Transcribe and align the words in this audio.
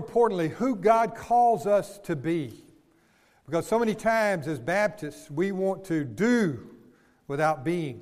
importantly, 0.00 0.48
who 0.48 0.74
God 0.74 1.14
calls 1.14 1.66
us 1.66 1.98
to 2.04 2.16
be. 2.16 2.54
Because 3.44 3.66
so 3.66 3.78
many 3.78 3.94
times 3.94 4.48
as 4.48 4.58
Baptists, 4.58 5.30
we 5.30 5.52
want 5.52 5.84
to 5.84 6.04
do 6.04 6.70
without 7.28 7.64
being. 7.64 8.00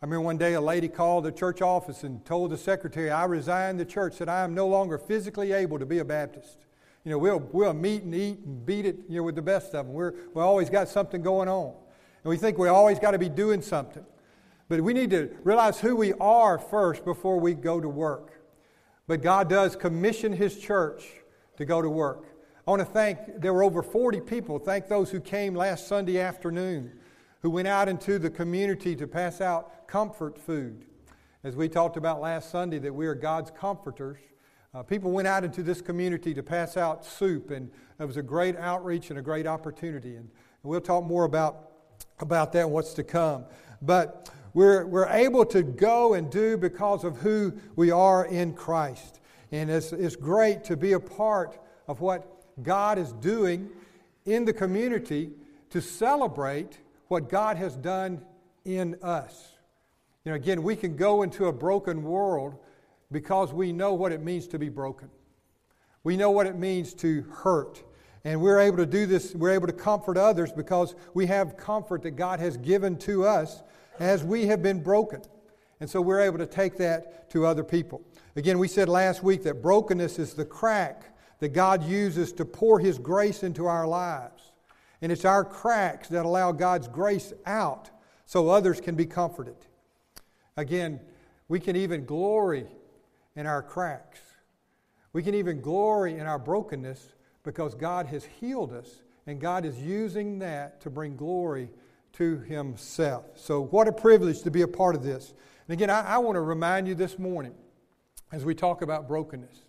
I 0.00 0.06
remember 0.06 0.22
one 0.22 0.38
day 0.38 0.54
a 0.54 0.60
lady 0.60 0.88
called 0.88 1.24
the 1.24 1.32
church 1.32 1.60
office 1.60 2.02
and 2.02 2.24
told 2.24 2.50
the 2.50 2.56
secretary, 2.56 3.10
I 3.10 3.26
resigned 3.26 3.78
the 3.78 3.84
church, 3.84 4.16
that 4.18 4.28
I 4.30 4.42
am 4.42 4.54
no 4.54 4.66
longer 4.66 4.96
physically 4.96 5.52
able 5.52 5.78
to 5.78 5.84
be 5.84 5.98
a 5.98 6.04
Baptist. 6.04 6.56
You 7.04 7.10
know, 7.10 7.18
we'll, 7.18 7.40
we'll 7.52 7.74
meet 7.74 8.04
and 8.04 8.14
eat 8.14 8.38
and 8.38 8.64
beat 8.64 8.86
it 8.86 8.96
you 9.06 9.18
know, 9.18 9.22
with 9.24 9.34
the 9.34 9.42
best 9.42 9.74
of 9.74 9.86
them. 9.86 9.92
We're, 9.92 10.14
we 10.32 10.40
always 10.40 10.70
got 10.70 10.88
something 10.88 11.20
going 11.20 11.50
on. 11.50 11.74
And 12.22 12.30
we 12.30 12.38
think 12.38 12.56
we 12.56 12.68
always 12.68 12.98
got 12.98 13.10
to 13.10 13.18
be 13.18 13.28
doing 13.28 13.60
something. 13.60 14.04
But 14.70 14.80
we 14.80 14.94
need 14.94 15.10
to 15.10 15.28
realize 15.44 15.78
who 15.78 15.94
we 15.94 16.14
are 16.14 16.58
first 16.58 17.04
before 17.04 17.38
we 17.38 17.52
go 17.52 17.80
to 17.80 17.88
work. 17.88 18.40
But 19.06 19.22
God 19.22 19.50
does 19.50 19.76
commission 19.76 20.32
His 20.32 20.58
church 20.58 21.04
to 21.56 21.64
go 21.64 21.80
to 21.82 21.88
work. 21.90 22.26
I 22.66 22.70
want 22.70 22.80
to 22.80 22.86
thank, 22.86 23.40
there 23.40 23.52
were 23.52 23.62
over 23.62 23.82
40 23.82 24.20
people, 24.20 24.58
thank 24.58 24.88
those 24.88 25.10
who 25.10 25.20
came 25.20 25.54
last 25.54 25.86
Sunday 25.86 26.18
afternoon, 26.18 26.92
who 27.42 27.50
went 27.50 27.68
out 27.68 27.88
into 27.88 28.18
the 28.18 28.30
community 28.30 28.96
to 28.96 29.06
pass 29.06 29.40
out 29.40 29.86
comfort 29.86 30.38
food. 30.38 30.86
As 31.42 31.56
we 31.56 31.68
talked 31.68 31.98
about 31.98 32.22
last 32.22 32.50
Sunday, 32.50 32.78
that 32.78 32.94
we 32.94 33.06
are 33.06 33.14
God's 33.14 33.50
comforters. 33.50 34.18
Uh, 34.74 34.82
people 34.82 35.10
went 35.10 35.28
out 35.28 35.44
into 35.44 35.62
this 35.62 35.82
community 35.82 36.32
to 36.32 36.42
pass 36.42 36.78
out 36.78 37.04
soup, 37.04 37.50
and 37.50 37.70
it 38.00 38.04
was 38.06 38.16
a 38.16 38.22
great 38.22 38.56
outreach 38.56 39.10
and 39.10 39.18
a 39.18 39.22
great 39.22 39.46
opportunity. 39.46 40.16
And 40.16 40.30
we'll 40.62 40.80
talk 40.80 41.04
more 41.04 41.24
about, 41.24 41.70
about 42.20 42.52
that 42.52 42.62
and 42.62 42.72
what's 42.72 42.94
to 42.94 43.04
come. 43.04 43.44
But 43.82 44.30
we're, 44.54 44.86
we're 44.86 45.08
able 45.08 45.44
to 45.46 45.62
go 45.62 46.14
and 46.14 46.30
do 46.30 46.56
because 46.56 47.04
of 47.04 47.18
who 47.18 47.52
we 47.76 47.90
are 47.90 48.24
in 48.24 48.54
Christ. 48.54 49.20
And 49.52 49.70
it's, 49.70 49.92
it's 49.92 50.16
great 50.16 50.64
to 50.64 50.76
be 50.76 50.92
a 50.92 51.00
part 51.00 51.58
of 51.86 52.00
what 52.00 52.62
God 52.62 52.98
is 52.98 53.12
doing 53.12 53.70
in 54.24 54.44
the 54.44 54.52
community 54.52 55.30
to 55.70 55.80
celebrate 55.80 56.78
what 57.08 57.28
God 57.28 57.56
has 57.56 57.76
done 57.76 58.22
in 58.64 58.96
us. 59.02 59.52
You 60.24 60.32
know, 60.32 60.36
again, 60.36 60.62
we 60.62 60.76
can 60.76 60.96
go 60.96 61.22
into 61.22 61.46
a 61.46 61.52
broken 61.52 62.02
world 62.02 62.56
because 63.12 63.52
we 63.52 63.72
know 63.72 63.94
what 63.94 64.12
it 64.12 64.22
means 64.22 64.46
to 64.48 64.58
be 64.58 64.68
broken. 64.68 65.10
We 66.02 66.16
know 66.16 66.30
what 66.30 66.46
it 66.46 66.56
means 66.56 66.94
to 66.94 67.22
hurt. 67.22 67.82
And 68.24 68.40
we're 68.40 68.60
able 68.60 68.78
to 68.78 68.86
do 68.86 69.04
this, 69.04 69.34
we're 69.34 69.52
able 69.52 69.66
to 69.66 69.72
comfort 69.72 70.16
others 70.16 70.50
because 70.50 70.94
we 71.12 71.26
have 71.26 71.56
comfort 71.56 72.02
that 72.02 72.12
God 72.12 72.40
has 72.40 72.56
given 72.56 72.96
to 73.00 73.26
us 73.26 73.62
as 73.98 74.24
we 74.24 74.46
have 74.46 74.62
been 74.62 74.82
broken. 74.82 75.22
And 75.80 75.90
so 75.90 76.00
we're 76.00 76.20
able 76.20 76.38
to 76.38 76.46
take 76.46 76.78
that 76.78 77.30
to 77.30 77.44
other 77.44 77.62
people. 77.62 78.02
Again, 78.36 78.58
we 78.58 78.68
said 78.68 78.88
last 78.88 79.22
week 79.22 79.44
that 79.44 79.62
brokenness 79.62 80.18
is 80.18 80.34
the 80.34 80.44
crack 80.44 81.16
that 81.38 81.52
God 81.52 81.84
uses 81.84 82.32
to 82.32 82.44
pour 82.44 82.80
His 82.80 82.98
grace 82.98 83.42
into 83.42 83.66
our 83.66 83.86
lives. 83.86 84.52
And 85.00 85.12
it's 85.12 85.24
our 85.24 85.44
cracks 85.44 86.08
that 86.08 86.24
allow 86.24 86.52
God's 86.52 86.88
grace 86.88 87.32
out 87.46 87.90
so 88.26 88.48
others 88.48 88.80
can 88.80 88.94
be 88.94 89.06
comforted. 89.06 89.56
Again, 90.56 91.00
we 91.48 91.60
can 91.60 91.76
even 91.76 92.04
glory 92.04 92.66
in 93.36 93.46
our 93.46 93.62
cracks. 93.62 94.20
We 95.12 95.22
can 95.22 95.34
even 95.34 95.60
glory 95.60 96.18
in 96.18 96.26
our 96.26 96.38
brokenness 96.38 97.14
because 97.44 97.74
God 97.74 98.06
has 98.06 98.24
healed 98.24 98.72
us 98.72 99.02
and 99.26 99.40
God 99.40 99.64
is 99.64 99.78
using 99.80 100.38
that 100.40 100.80
to 100.80 100.90
bring 100.90 101.16
glory 101.16 101.70
to 102.14 102.38
Himself. 102.40 103.26
So, 103.36 103.62
what 103.62 103.88
a 103.88 103.92
privilege 103.92 104.42
to 104.42 104.50
be 104.50 104.62
a 104.62 104.68
part 104.68 104.94
of 104.94 105.02
this. 105.02 105.34
And 105.68 105.74
again, 105.74 105.90
I, 105.90 106.14
I 106.14 106.18
want 106.18 106.36
to 106.36 106.40
remind 106.40 106.88
you 106.88 106.94
this 106.94 107.18
morning 107.18 107.54
as 108.34 108.44
we 108.44 108.54
talk 108.54 108.82
about 108.82 109.06
brokenness 109.06 109.64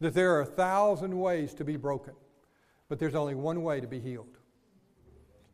that 0.00 0.12
there 0.12 0.34
are 0.34 0.40
a 0.40 0.46
thousand 0.46 1.16
ways 1.16 1.54
to 1.54 1.64
be 1.64 1.76
broken, 1.76 2.14
but 2.88 2.98
there's 2.98 3.14
only 3.14 3.34
one 3.34 3.62
way 3.62 3.80
to 3.80 3.86
be 3.86 4.00
healed. 4.00 4.38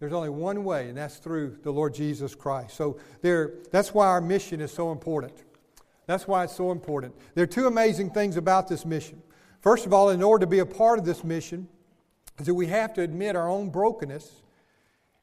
There's 0.00 0.12
only 0.12 0.30
one 0.30 0.64
way, 0.64 0.88
and 0.88 0.96
that's 0.96 1.18
through 1.18 1.58
the 1.62 1.70
Lord 1.70 1.94
Jesus 1.94 2.34
Christ. 2.34 2.74
So 2.74 2.98
there, 3.22 3.54
that's 3.70 3.92
why 3.94 4.06
our 4.06 4.20
mission 4.20 4.60
is 4.60 4.72
so 4.72 4.92
important. 4.92 5.32
That's 6.06 6.26
why 6.26 6.44
it's 6.44 6.56
so 6.56 6.72
important. 6.72 7.14
There 7.34 7.44
are 7.44 7.46
two 7.46 7.66
amazing 7.66 8.10
things 8.10 8.36
about 8.36 8.68
this 8.68 8.84
mission. 8.84 9.22
First 9.60 9.86
of 9.86 9.92
all, 9.92 10.10
in 10.10 10.22
order 10.22 10.44
to 10.44 10.50
be 10.50 10.58
a 10.58 10.66
part 10.66 10.98
of 10.98 11.04
this 11.04 11.22
mission, 11.22 11.68
is 12.38 12.46
that 12.46 12.54
we 12.54 12.66
have 12.66 12.92
to 12.94 13.02
admit 13.02 13.36
our 13.36 13.48
own 13.48 13.70
brokenness 13.70 14.42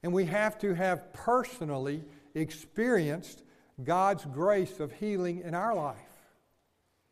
and 0.04 0.14
we 0.14 0.26
have 0.26 0.58
to 0.60 0.74
have 0.74 1.12
personally 1.14 2.04
experienced 2.34 3.44
God's 3.84 4.26
grace 4.26 4.80
of 4.80 4.92
healing 4.94 5.42
in 5.44 5.54
our 5.54 5.76
life. 5.76 6.11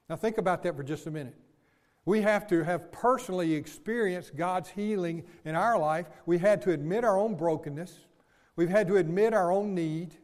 Now, 0.09 0.15
think 0.15 0.37
about 0.37 0.63
that 0.63 0.75
for 0.75 0.83
just 0.83 1.05
a 1.05 1.11
minute. 1.11 1.35
We 2.05 2.21
have 2.21 2.47
to 2.47 2.63
have 2.63 2.91
personally 2.91 3.53
experienced 3.53 4.35
God's 4.35 4.69
healing 4.69 5.23
in 5.45 5.53
our 5.55 5.77
life. 5.77 6.07
We 6.25 6.39
had 6.39 6.61
to 6.63 6.71
admit 6.71 7.03
our 7.03 7.17
own 7.17 7.35
brokenness. 7.35 7.99
We've 8.55 8.69
had 8.69 8.87
to 8.87 8.97
admit 8.97 9.33
our 9.33 9.51
own 9.51 9.75
need. 9.75 10.15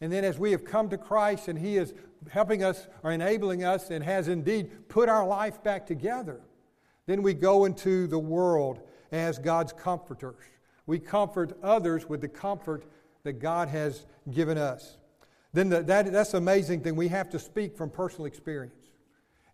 And 0.00 0.12
then, 0.12 0.24
as 0.24 0.38
we 0.38 0.52
have 0.52 0.64
come 0.64 0.88
to 0.90 0.98
Christ 0.98 1.48
and 1.48 1.58
He 1.58 1.78
is 1.78 1.94
helping 2.30 2.62
us 2.62 2.86
or 3.02 3.10
enabling 3.10 3.64
us 3.64 3.90
and 3.90 4.04
has 4.04 4.28
indeed 4.28 4.88
put 4.88 5.08
our 5.08 5.26
life 5.26 5.62
back 5.64 5.86
together, 5.86 6.40
then 7.06 7.22
we 7.22 7.34
go 7.34 7.64
into 7.64 8.06
the 8.06 8.18
world 8.18 8.80
as 9.10 9.38
God's 9.38 9.72
comforters. 9.72 10.44
We 10.86 10.98
comfort 10.98 11.58
others 11.62 12.08
with 12.08 12.20
the 12.20 12.28
comfort 12.28 12.84
that 13.24 13.34
God 13.34 13.68
has 13.68 14.06
given 14.30 14.58
us. 14.58 14.98
Then 15.52 15.68
the, 15.70 15.82
that, 15.82 16.12
that's 16.12 16.32
the 16.32 16.38
amazing 16.38 16.82
thing. 16.82 16.94
We 16.94 17.08
have 17.08 17.30
to 17.30 17.38
speak 17.38 17.76
from 17.76 17.90
personal 17.90 18.26
experience. 18.26 18.85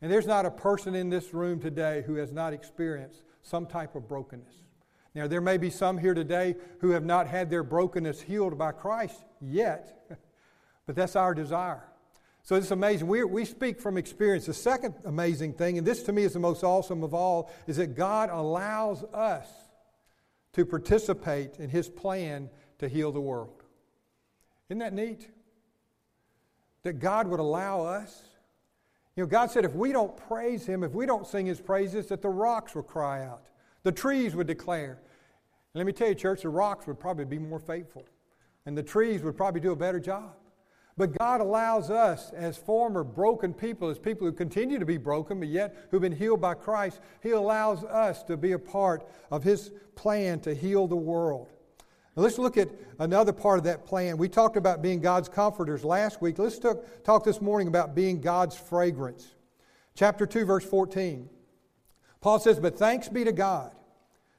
And 0.02 0.10
there's 0.10 0.26
not 0.26 0.44
a 0.44 0.50
person 0.50 0.96
in 0.96 1.08
this 1.08 1.32
room 1.32 1.60
today 1.60 2.02
who 2.04 2.16
has 2.16 2.32
not 2.32 2.52
experienced 2.52 3.22
some 3.42 3.66
type 3.66 3.94
of 3.94 4.08
brokenness. 4.08 4.52
Now, 5.14 5.28
there 5.28 5.40
may 5.40 5.58
be 5.58 5.70
some 5.70 5.96
here 5.96 6.14
today 6.14 6.56
who 6.80 6.90
have 6.90 7.04
not 7.04 7.28
had 7.28 7.48
their 7.50 7.62
brokenness 7.62 8.20
healed 8.20 8.58
by 8.58 8.72
Christ 8.72 9.22
yet, 9.40 10.18
but 10.86 10.96
that's 10.96 11.14
our 11.14 11.34
desire. 11.34 11.84
So 12.42 12.56
it's 12.56 12.72
amazing. 12.72 13.06
We, 13.06 13.22
we 13.22 13.44
speak 13.44 13.80
from 13.80 13.96
experience. 13.96 14.46
The 14.46 14.54
second 14.54 14.94
amazing 15.04 15.52
thing, 15.52 15.78
and 15.78 15.86
this 15.86 16.02
to 16.04 16.12
me 16.12 16.24
is 16.24 16.32
the 16.32 16.40
most 16.40 16.64
awesome 16.64 17.04
of 17.04 17.14
all, 17.14 17.52
is 17.68 17.76
that 17.76 17.94
God 17.94 18.30
allows 18.30 19.04
us 19.04 19.48
to 20.54 20.66
participate 20.66 21.58
in 21.58 21.70
His 21.70 21.88
plan 21.88 22.50
to 22.78 22.88
heal 22.88 23.12
the 23.12 23.20
world. 23.20 23.62
Isn't 24.68 24.80
that 24.80 24.92
neat? 24.92 25.28
That 26.82 26.94
God 26.94 27.28
would 27.28 27.38
allow 27.38 27.82
us. 27.82 28.22
You 29.16 29.24
know, 29.24 29.28
God 29.28 29.50
said 29.50 29.64
if 29.64 29.74
we 29.74 29.92
don't 29.92 30.16
praise 30.16 30.64
Him, 30.66 30.82
if 30.82 30.92
we 30.92 31.04
don't 31.04 31.26
sing 31.26 31.46
His 31.46 31.60
praises, 31.60 32.06
that 32.06 32.22
the 32.22 32.28
rocks 32.28 32.74
will 32.74 32.82
cry 32.82 33.24
out, 33.24 33.42
the 33.82 33.92
trees 33.92 34.34
would 34.34 34.46
declare. 34.46 35.00
And 35.74 35.80
let 35.80 35.86
me 35.86 35.92
tell 35.92 36.08
you, 36.08 36.14
church, 36.14 36.42
the 36.42 36.48
rocks 36.48 36.86
would 36.86 36.98
probably 36.98 37.24
be 37.24 37.38
more 37.38 37.58
faithful, 37.58 38.04
and 38.66 38.76
the 38.76 38.82
trees 38.82 39.22
would 39.22 39.36
probably 39.36 39.60
do 39.60 39.72
a 39.72 39.76
better 39.76 40.00
job. 40.00 40.36
But 40.96 41.16
God 41.18 41.40
allows 41.40 41.90
us, 41.90 42.32
as 42.32 42.58
former 42.58 43.02
broken 43.02 43.54
people, 43.54 43.88
as 43.88 43.98
people 43.98 44.26
who 44.26 44.32
continue 44.32 44.78
to 44.78 44.84
be 44.84 44.98
broken, 44.98 45.38
but 45.38 45.48
yet 45.48 45.74
who've 45.90 46.02
been 46.02 46.16
healed 46.16 46.40
by 46.40 46.54
Christ, 46.54 47.00
He 47.22 47.30
allows 47.30 47.82
us 47.84 48.22
to 48.24 48.36
be 48.36 48.52
a 48.52 48.58
part 48.58 49.08
of 49.30 49.42
His 49.42 49.72
plan 49.94 50.40
to 50.40 50.54
heal 50.54 50.86
the 50.86 50.96
world. 50.96 51.52
Now 52.16 52.22
let's 52.22 52.38
look 52.38 52.58
at 52.58 52.68
another 52.98 53.32
part 53.32 53.58
of 53.58 53.64
that 53.64 53.86
plan. 53.86 54.18
We 54.18 54.28
talked 54.28 54.56
about 54.56 54.82
being 54.82 55.00
God's 55.00 55.28
comforters 55.28 55.82
last 55.82 56.20
week. 56.20 56.38
Let's 56.38 56.58
talk, 56.58 57.04
talk 57.04 57.24
this 57.24 57.40
morning 57.40 57.68
about 57.68 57.94
being 57.94 58.20
God's 58.20 58.56
fragrance. 58.56 59.26
Chapter 59.94 60.26
2, 60.26 60.44
verse 60.44 60.64
14. 60.64 61.28
Paul 62.20 62.38
says, 62.38 62.60
But 62.60 62.78
thanks 62.78 63.08
be 63.08 63.24
to 63.24 63.32
God, 63.32 63.72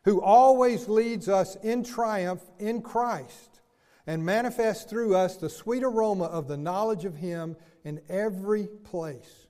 who 0.03 0.21
always 0.21 0.87
leads 0.87 1.27
us 1.27 1.55
in 1.57 1.83
triumph 1.83 2.41
in 2.59 2.81
Christ 2.81 3.61
and 4.05 4.23
manifests 4.23 4.89
through 4.89 5.15
us 5.15 5.37
the 5.37 5.49
sweet 5.49 5.83
aroma 5.83 6.25
of 6.25 6.47
the 6.47 6.57
knowledge 6.57 7.05
of 7.05 7.15
Him 7.15 7.55
in 7.83 8.01
every 8.07 8.67
place. 8.67 9.47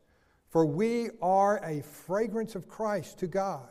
For 0.50 0.66
we 0.66 1.09
are 1.22 1.59
a 1.63 1.81
fragrance 1.81 2.56
of 2.56 2.69
Christ 2.69 3.19
to 3.19 3.28
God 3.28 3.67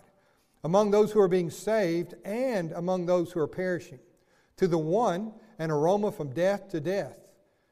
among 0.64 0.91
those 0.91 1.12
who 1.12 1.20
are 1.20 1.28
being 1.28 1.50
saved 1.50 2.15
and 2.24 2.72
among 2.72 3.06
those 3.06 3.32
who 3.32 3.41
are 3.41 3.48
perishing. 3.48 4.00
To 4.57 4.69
the 4.69 4.78
one, 4.78 5.33
an 5.59 5.71
aroma 5.71 6.13
from 6.13 6.33
death 6.33 6.69
to 6.71 6.81
death, 6.81 7.16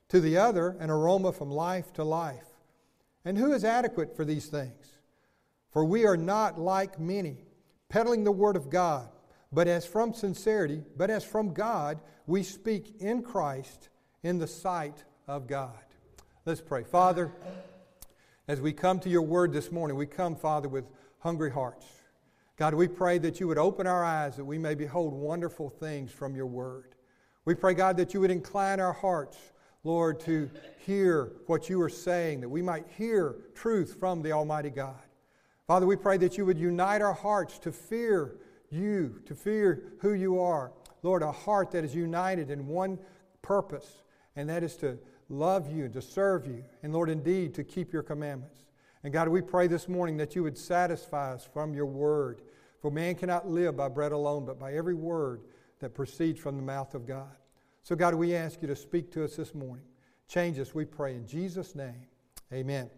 to 0.08 0.20
the 0.20 0.36
other, 0.36 0.76
an 0.80 0.90
aroma 0.90 1.32
from 1.32 1.50
life 1.50 1.92
to 1.94 2.04
life. 2.04 2.46
And 3.24 3.36
who 3.36 3.52
is 3.52 3.64
adequate 3.64 4.16
for 4.16 4.24
these 4.24 4.46
things? 4.46 4.98
For 5.70 5.84
we 5.84 6.06
are 6.06 6.16
not 6.16 6.58
like 6.58 6.98
many, 6.98 7.44
peddling 7.88 8.24
the 8.24 8.32
word 8.32 8.56
of 8.56 8.70
God 8.70 9.08
but 9.52 9.68
as 9.68 9.84
from 9.84 10.14
sincerity, 10.14 10.82
but 10.96 11.10
as 11.10 11.24
from 11.24 11.52
God, 11.52 12.00
we 12.26 12.42
speak 12.42 13.00
in 13.00 13.22
Christ 13.22 13.88
in 14.22 14.38
the 14.38 14.46
sight 14.46 15.04
of 15.26 15.46
God. 15.46 15.72
Let's 16.44 16.60
pray. 16.60 16.84
Father, 16.84 17.32
as 18.46 18.60
we 18.60 18.72
come 18.72 19.00
to 19.00 19.08
your 19.08 19.22
word 19.22 19.52
this 19.52 19.72
morning, 19.72 19.96
we 19.96 20.06
come, 20.06 20.36
Father, 20.36 20.68
with 20.68 20.84
hungry 21.18 21.50
hearts. 21.50 21.86
God, 22.60 22.74
we 22.74 22.88
pray 22.88 23.16
that 23.16 23.40
you 23.40 23.48
would 23.48 23.56
open 23.56 23.86
our 23.86 24.04
eyes 24.04 24.36
that 24.36 24.44
we 24.44 24.58
may 24.58 24.74
behold 24.74 25.14
wonderful 25.14 25.70
things 25.70 26.12
from 26.12 26.36
your 26.36 26.44
word. 26.44 26.94
We 27.46 27.54
pray, 27.54 27.72
God, 27.72 27.96
that 27.96 28.12
you 28.12 28.20
would 28.20 28.30
incline 28.30 28.80
our 28.80 28.92
hearts, 28.92 29.38
Lord, 29.82 30.20
to 30.20 30.50
hear 30.84 31.32
what 31.46 31.70
you 31.70 31.80
are 31.80 31.88
saying, 31.88 32.42
that 32.42 32.50
we 32.50 32.60
might 32.60 32.84
hear 32.98 33.36
truth 33.54 33.96
from 33.98 34.20
the 34.20 34.32
Almighty 34.32 34.68
God. 34.68 35.00
Father, 35.66 35.86
we 35.86 35.96
pray 35.96 36.18
that 36.18 36.36
you 36.36 36.44
would 36.44 36.58
unite 36.58 37.00
our 37.00 37.14
hearts 37.14 37.58
to 37.60 37.72
fear 37.72 38.36
you, 38.68 39.22
to 39.24 39.34
fear 39.34 39.94
who 40.00 40.12
you 40.12 40.38
are. 40.38 40.70
Lord, 41.02 41.22
a 41.22 41.32
heart 41.32 41.70
that 41.70 41.82
is 41.82 41.94
united 41.94 42.50
in 42.50 42.66
one 42.66 42.98
purpose, 43.40 44.02
and 44.36 44.46
that 44.50 44.62
is 44.62 44.76
to 44.76 44.98
love 45.30 45.72
you, 45.72 45.88
to 45.88 46.02
serve 46.02 46.46
you, 46.46 46.62
and 46.82 46.92
Lord, 46.92 47.08
indeed, 47.08 47.54
to 47.54 47.64
keep 47.64 47.90
your 47.90 48.02
commandments. 48.02 48.58
And 49.02 49.12
God, 49.12 49.28
we 49.28 49.40
pray 49.40 49.66
this 49.66 49.88
morning 49.88 50.18
that 50.18 50.36
you 50.36 50.42
would 50.42 50.58
satisfy 50.58 51.32
us 51.32 51.48
from 51.52 51.74
your 51.74 51.86
word. 51.86 52.42
For 52.80 52.90
man 52.90 53.14
cannot 53.14 53.48
live 53.48 53.76
by 53.76 53.88
bread 53.88 54.12
alone, 54.12 54.44
but 54.44 54.58
by 54.58 54.74
every 54.74 54.94
word 54.94 55.42
that 55.80 55.94
proceeds 55.94 56.38
from 56.38 56.56
the 56.56 56.62
mouth 56.62 56.94
of 56.94 57.06
God. 57.06 57.36
So, 57.82 57.96
God, 57.96 58.14
we 58.14 58.34
ask 58.34 58.60
you 58.60 58.68
to 58.68 58.76
speak 58.76 59.10
to 59.12 59.24
us 59.24 59.36
this 59.36 59.54
morning. 59.54 59.84
Change 60.28 60.58
us, 60.58 60.74
we 60.74 60.84
pray, 60.84 61.14
in 61.14 61.26
Jesus' 61.26 61.74
name. 61.74 62.06
Amen. 62.52 62.90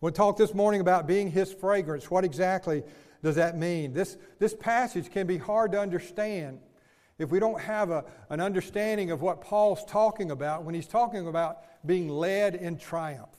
We'll 0.00 0.12
talk 0.12 0.36
this 0.36 0.54
morning 0.54 0.80
about 0.80 1.06
being 1.06 1.30
his 1.30 1.52
fragrance. 1.52 2.10
What 2.10 2.24
exactly 2.24 2.82
does 3.22 3.36
that 3.36 3.56
mean? 3.56 3.92
This, 3.92 4.16
this 4.38 4.54
passage 4.54 5.10
can 5.10 5.26
be 5.26 5.38
hard 5.38 5.72
to 5.72 5.80
understand 5.80 6.60
if 7.18 7.30
we 7.30 7.38
don't 7.38 7.60
have 7.60 7.90
a, 7.90 8.04
an 8.30 8.40
understanding 8.40 9.10
of 9.10 9.22
what 9.22 9.40
Paul's 9.40 9.84
talking 9.84 10.30
about 10.30 10.64
when 10.64 10.74
he's 10.74 10.88
talking 10.88 11.28
about 11.28 11.58
being 11.86 12.08
led 12.08 12.54
in 12.54 12.76
triumph. 12.76 13.30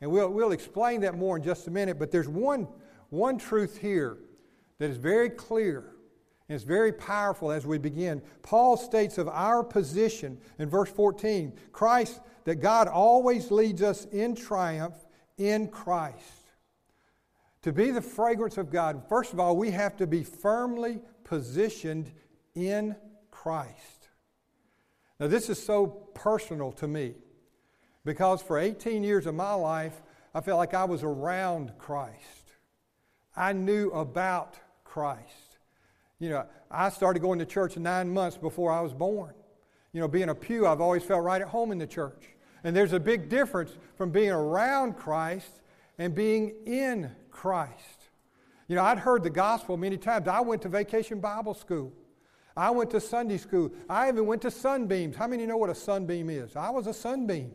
And 0.00 0.10
we'll, 0.10 0.30
we'll 0.30 0.52
explain 0.52 1.00
that 1.02 1.16
more 1.16 1.36
in 1.36 1.42
just 1.42 1.66
a 1.66 1.70
minute, 1.70 1.98
but 1.98 2.10
there's 2.10 2.28
one, 2.28 2.68
one 3.10 3.38
truth 3.38 3.78
here 3.78 4.18
that 4.78 4.90
is 4.90 4.96
very 4.96 5.30
clear 5.30 5.92
and 6.48 6.54
it's 6.54 6.64
very 6.64 6.92
powerful 6.92 7.50
as 7.50 7.66
we 7.66 7.76
begin. 7.76 8.22
Paul 8.42 8.76
states 8.76 9.18
of 9.18 9.28
our 9.28 9.64
position 9.64 10.38
in 10.58 10.68
verse 10.68 10.90
14 10.90 11.52
Christ, 11.72 12.20
that 12.44 12.56
God 12.56 12.86
always 12.86 13.50
leads 13.50 13.82
us 13.82 14.04
in 14.06 14.36
triumph 14.36 14.94
in 15.38 15.68
Christ. 15.68 16.50
To 17.62 17.72
be 17.72 17.90
the 17.90 18.00
fragrance 18.00 18.58
of 18.58 18.70
God, 18.70 19.02
first 19.08 19.32
of 19.32 19.40
all, 19.40 19.56
we 19.56 19.72
have 19.72 19.96
to 19.96 20.06
be 20.06 20.22
firmly 20.22 21.00
positioned 21.24 22.12
in 22.54 22.94
Christ. 23.32 24.08
Now, 25.18 25.26
this 25.26 25.50
is 25.50 25.60
so 25.60 25.86
personal 26.14 26.70
to 26.72 26.86
me 26.86 27.14
because 28.06 28.40
for 28.40 28.56
18 28.56 29.02
years 29.02 29.26
of 29.26 29.34
my 29.34 29.52
life, 29.52 30.00
I 30.32 30.40
felt 30.40 30.58
like 30.58 30.72
I 30.72 30.84
was 30.84 31.02
around 31.02 31.72
Christ. 31.76 32.52
I 33.34 33.52
knew 33.52 33.90
about 33.90 34.54
Christ. 34.84 35.58
You 36.20 36.30
know, 36.30 36.46
I 36.70 36.88
started 36.88 37.20
going 37.20 37.40
to 37.40 37.44
church 37.44 37.76
nine 37.76 38.08
months 38.14 38.38
before 38.38 38.72
I 38.72 38.80
was 38.80 38.94
born. 38.94 39.34
You 39.92 40.00
know, 40.00 40.08
being 40.08 40.28
a 40.28 40.34
pew, 40.34 40.66
I've 40.66 40.80
always 40.80 41.02
felt 41.02 41.24
right 41.24 41.42
at 41.42 41.48
home 41.48 41.72
in 41.72 41.78
the 41.78 41.86
church. 41.86 42.28
And 42.62 42.74
there's 42.74 42.92
a 42.92 43.00
big 43.00 43.28
difference 43.28 43.76
from 43.96 44.10
being 44.10 44.30
around 44.30 44.96
Christ 44.96 45.60
and 45.98 46.14
being 46.14 46.54
in 46.64 47.10
Christ. 47.30 48.04
You 48.68 48.76
know, 48.76 48.84
I'd 48.84 48.98
heard 48.98 49.24
the 49.24 49.30
gospel 49.30 49.76
many 49.76 49.96
times. 49.96 50.28
I 50.28 50.40
went 50.40 50.62
to 50.62 50.68
vacation 50.68 51.18
Bible 51.18 51.54
school. 51.54 51.92
I 52.56 52.70
went 52.70 52.90
to 52.92 53.00
Sunday 53.00 53.36
school. 53.36 53.72
I 53.88 54.08
even 54.08 54.26
went 54.26 54.42
to 54.42 54.50
sunbeams. 54.50 55.16
How 55.16 55.26
many 55.26 55.44
know 55.44 55.56
what 55.56 55.70
a 55.70 55.74
sunbeam 55.74 56.30
is? 56.30 56.54
I 56.54 56.70
was 56.70 56.86
a 56.86 56.94
sunbeam. 56.94 57.52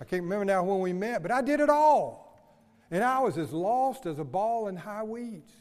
I 0.00 0.04
can't 0.04 0.22
remember 0.22 0.46
now 0.46 0.64
when 0.64 0.80
we 0.80 0.92
met, 0.92 1.22
but 1.22 1.30
I 1.30 1.42
did 1.42 1.60
it 1.60 1.68
all. 1.68 2.38
And 2.90 3.04
I 3.04 3.20
was 3.20 3.38
as 3.38 3.52
lost 3.52 4.06
as 4.06 4.18
a 4.18 4.24
ball 4.24 4.68
in 4.68 4.76
high 4.76 5.02
weeds. 5.02 5.52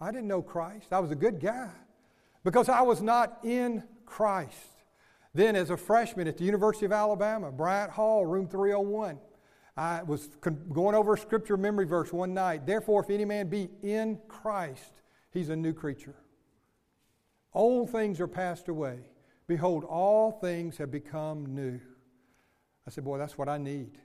I 0.00 0.10
didn't 0.10 0.28
know 0.28 0.40
Christ. 0.40 0.92
I 0.92 1.00
was 1.00 1.10
a 1.10 1.16
good 1.16 1.40
guy 1.40 1.70
because 2.44 2.68
I 2.68 2.82
was 2.82 3.02
not 3.02 3.40
in 3.42 3.82
Christ. 4.06 4.56
Then, 5.34 5.56
as 5.56 5.70
a 5.70 5.76
freshman 5.76 6.26
at 6.26 6.38
the 6.38 6.44
University 6.44 6.86
of 6.86 6.92
Alabama, 6.92 7.52
Bryant 7.52 7.90
Hall, 7.90 8.24
room 8.24 8.48
301, 8.48 9.18
I 9.76 10.02
was 10.02 10.28
going 10.72 10.94
over 10.94 11.14
a 11.14 11.18
scripture 11.18 11.56
memory 11.56 11.84
verse 11.84 12.12
one 12.12 12.34
night. 12.34 12.66
Therefore, 12.66 13.02
if 13.02 13.10
any 13.10 13.24
man 13.24 13.48
be 13.48 13.68
in 13.82 14.18
Christ, 14.26 15.02
he's 15.30 15.50
a 15.50 15.56
new 15.56 15.72
creature. 15.72 16.16
Old 17.52 17.90
things 17.90 18.20
are 18.20 18.28
passed 18.28 18.68
away. 18.68 19.00
Behold, 19.46 19.84
all 19.84 20.32
things 20.32 20.78
have 20.78 20.90
become 20.90 21.54
new. 21.54 21.80
I 22.88 22.90
said, 22.90 23.04
Boy, 23.04 23.18
that's 23.18 23.36
what 23.36 23.50
I 23.50 23.58
need. 23.58 23.98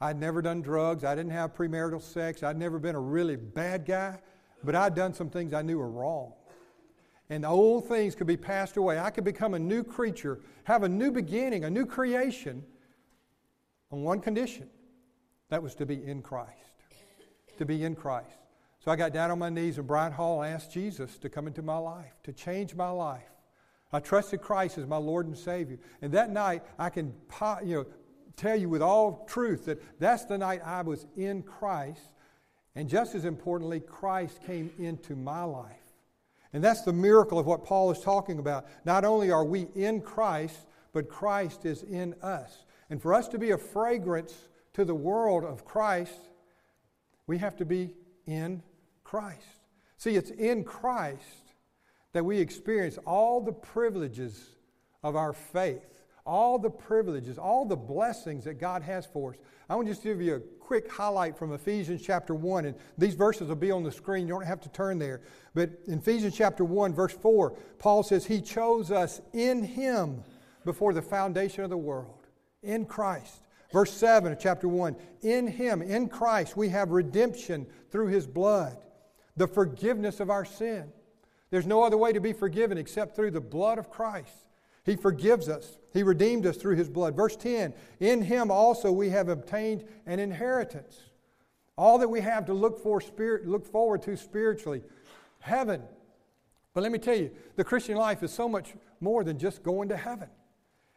I'd 0.00 0.20
never 0.20 0.40
done 0.40 0.62
drugs. 0.62 1.02
I 1.02 1.16
didn't 1.16 1.32
have 1.32 1.52
premarital 1.52 2.00
sex. 2.00 2.44
I'd 2.44 2.56
never 2.56 2.78
been 2.78 2.94
a 2.94 3.00
really 3.00 3.34
bad 3.34 3.84
guy, 3.84 4.20
but 4.62 4.76
I'd 4.76 4.94
done 4.94 5.12
some 5.12 5.28
things 5.28 5.52
I 5.52 5.62
knew 5.62 5.78
were 5.78 5.90
wrong. 5.90 6.32
And 7.28 7.42
the 7.42 7.48
old 7.48 7.88
things 7.88 8.14
could 8.14 8.28
be 8.28 8.36
passed 8.36 8.76
away. 8.76 9.00
I 9.00 9.10
could 9.10 9.24
become 9.24 9.54
a 9.54 9.58
new 9.58 9.82
creature, 9.82 10.38
have 10.62 10.84
a 10.84 10.88
new 10.88 11.10
beginning, 11.10 11.64
a 11.64 11.70
new 11.70 11.84
creation 11.84 12.64
on 13.90 14.04
one 14.04 14.20
condition 14.20 14.68
that 15.48 15.60
was 15.60 15.74
to 15.74 15.84
be 15.84 16.06
in 16.06 16.22
Christ. 16.22 16.52
To 17.56 17.66
be 17.66 17.82
in 17.82 17.96
Christ. 17.96 18.38
So 18.78 18.92
I 18.92 18.96
got 18.96 19.12
down 19.12 19.32
on 19.32 19.40
my 19.40 19.50
knees 19.50 19.76
in 19.76 19.86
Bryant 19.86 20.14
Hall 20.14 20.40
and 20.42 20.54
asked 20.54 20.72
Jesus 20.72 21.18
to 21.18 21.28
come 21.28 21.48
into 21.48 21.62
my 21.62 21.78
life, 21.78 22.14
to 22.22 22.32
change 22.32 22.76
my 22.76 22.90
life. 22.90 23.37
I 23.92 24.00
trusted 24.00 24.42
Christ 24.42 24.78
as 24.78 24.86
my 24.86 24.96
Lord 24.96 25.26
and 25.26 25.36
Savior. 25.36 25.78
And 26.02 26.12
that 26.12 26.30
night, 26.30 26.62
I 26.78 26.90
can 26.90 27.14
you 27.64 27.74
know, 27.74 27.86
tell 28.36 28.56
you 28.56 28.68
with 28.68 28.82
all 28.82 29.24
truth 29.26 29.64
that 29.64 29.80
that's 29.98 30.26
the 30.26 30.36
night 30.36 30.60
I 30.64 30.82
was 30.82 31.06
in 31.16 31.42
Christ. 31.42 32.12
And 32.74 32.88
just 32.88 33.14
as 33.14 33.24
importantly, 33.24 33.80
Christ 33.80 34.42
came 34.44 34.70
into 34.78 35.16
my 35.16 35.42
life. 35.42 35.74
And 36.52 36.62
that's 36.62 36.82
the 36.82 36.92
miracle 36.92 37.38
of 37.38 37.46
what 37.46 37.64
Paul 37.64 37.90
is 37.90 38.00
talking 38.00 38.38
about. 38.38 38.66
Not 38.84 39.04
only 39.04 39.30
are 39.30 39.44
we 39.44 39.68
in 39.74 40.00
Christ, 40.00 40.66
but 40.92 41.08
Christ 41.08 41.64
is 41.64 41.82
in 41.82 42.14
us. 42.22 42.64
And 42.90 43.00
for 43.00 43.12
us 43.14 43.28
to 43.28 43.38
be 43.38 43.50
a 43.50 43.58
fragrance 43.58 44.48
to 44.74 44.84
the 44.84 44.94
world 44.94 45.44
of 45.44 45.64
Christ, 45.64 46.18
we 47.26 47.38
have 47.38 47.56
to 47.56 47.64
be 47.64 47.94
in 48.26 48.62
Christ. 49.04 49.46
See, 49.96 50.14
it's 50.14 50.30
in 50.30 50.64
Christ 50.64 51.47
that 52.18 52.24
we 52.24 52.40
experience 52.40 52.98
all 53.06 53.40
the 53.40 53.52
privileges 53.52 54.56
of 55.04 55.14
our 55.14 55.32
faith, 55.32 56.00
all 56.26 56.58
the 56.58 56.68
privileges, 56.68 57.38
all 57.38 57.64
the 57.64 57.76
blessings 57.76 58.42
that 58.42 58.54
God 58.54 58.82
has 58.82 59.06
for 59.06 59.34
us. 59.34 59.38
I 59.70 59.76
want 59.76 59.86
to 59.86 59.92
just 59.92 60.02
give 60.02 60.20
you 60.20 60.34
a 60.34 60.40
quick 60.40 60.90
highlight 60.90 61.38
from 61.38 61.52
Ephesians 61.52 62.02
chapter 62.02 62.34
1, 62.34 62.64
and 62.64 62.74
these 62.98 63.14
verses 63.14 63.46
will 63.46 63.54
be 63.54 63.70
on 63.70 63.84
the 63.84 63.92
screen. 63.92 64.26
You 64.26 64.34
don't 64.34 64.44
have 64.44 64.60
to 64.62 64.68
turn 64.70 64.98
there. 64.98 65.20
But 65.54 65.70
in 65.86 65.98
Ephesians 65.98 66.34
chapter 66.34 66.64
1, 66.64 66.92
verse 66.92 67.12
4, 67.12 67.56
Paul 67.78 68.02
says, 68.02 68.26
He 68.26 68.40
chose 68.40 68.90
us 68.90 69.20
in 69.32 69.62
Him 69.62 70.24
before 70.64 70.92
the 70.92 71.02
foundation 71.02 71.62
of 71.62 71.70
the 71.70 71.78
world, 71.78 72.26
in 72.64 72.84
Christ. 72.84 73.44
Verse 73.72 73.92
7 73.92 74.32
of 74.32 74.40
chapter 74.40 74.66
1 74.66 74.96
In 75.22 75.46
Him, 75.46 75.82
in 75.82 76.08
Christ, 76.08 76.56
we 76.56 76.68
have 76.70 76.90
redemption 76.90 77.64
through 77.92 78.08
His 78.08 78.26
blood 78.26 78.76
the 79.36 79.46
forgiveness 79.46 80.18
of 80.18 80.30
our 80.30 80.44
sin. 80.44 80.92
There's 81.50 81.66
no 81.66 81.82
other 81.82 81.96
way 81.96 82.12
to 82.12 82.20
be 82.20 82.32
forgiven 82.32 82.78
except 82.78 83.16
through 83.16 83.30
the 83.30 83.40
blood 83.40 83.78
of 83.78 83.90
Christ. 83.90 84.46
He 84.84 84.96
forgives 84.96 85.48
us. 85.48 85.78
He 85.92 86.02
redeemed 86.02 86.46
us 86.46 86.56
through 86.56 86.76
his 86.76 86.88
blood. 86.88 87.14
Verse 87.14 87.36
10 87.36 87.74
In 88.00 88.22
him 88.22 88.50
also 88.50 88.90
we 88.90 89.10
have 89.10 89.28
obtained 89.28 89.84
an 90.06 90.18
inheritance. 90.18 91.00
All 91.76 91.98
that 91.98 92.08
we 92.08 92.20
have 92.20 92.46
to 92.46 92.54
look 92.54 92.82
for 92.82 93.00
spirit 93.00 93.46
look 93.46 93.66
forward 93.66 94.02
to 94.02 94.16
spiritually. 94.16 94.82
Heaven. 95.40 95.82
But 96.74 96.82
let 96.82 96.92
me 96.92 96.98
tell 96.98 97.16
you, 97.16 97.30
the 97.56 97.64
Christian 97.64 97.96
life 97.96 98.22
is 98.22 98.32
so 98.32 98.48
much 98.48 98.74
more 99.00 99.24
than 99.24 99.38
just 99.38 99.62
going 99.62 99.88
to 99.90 99.96
heaven. 99.96 100.28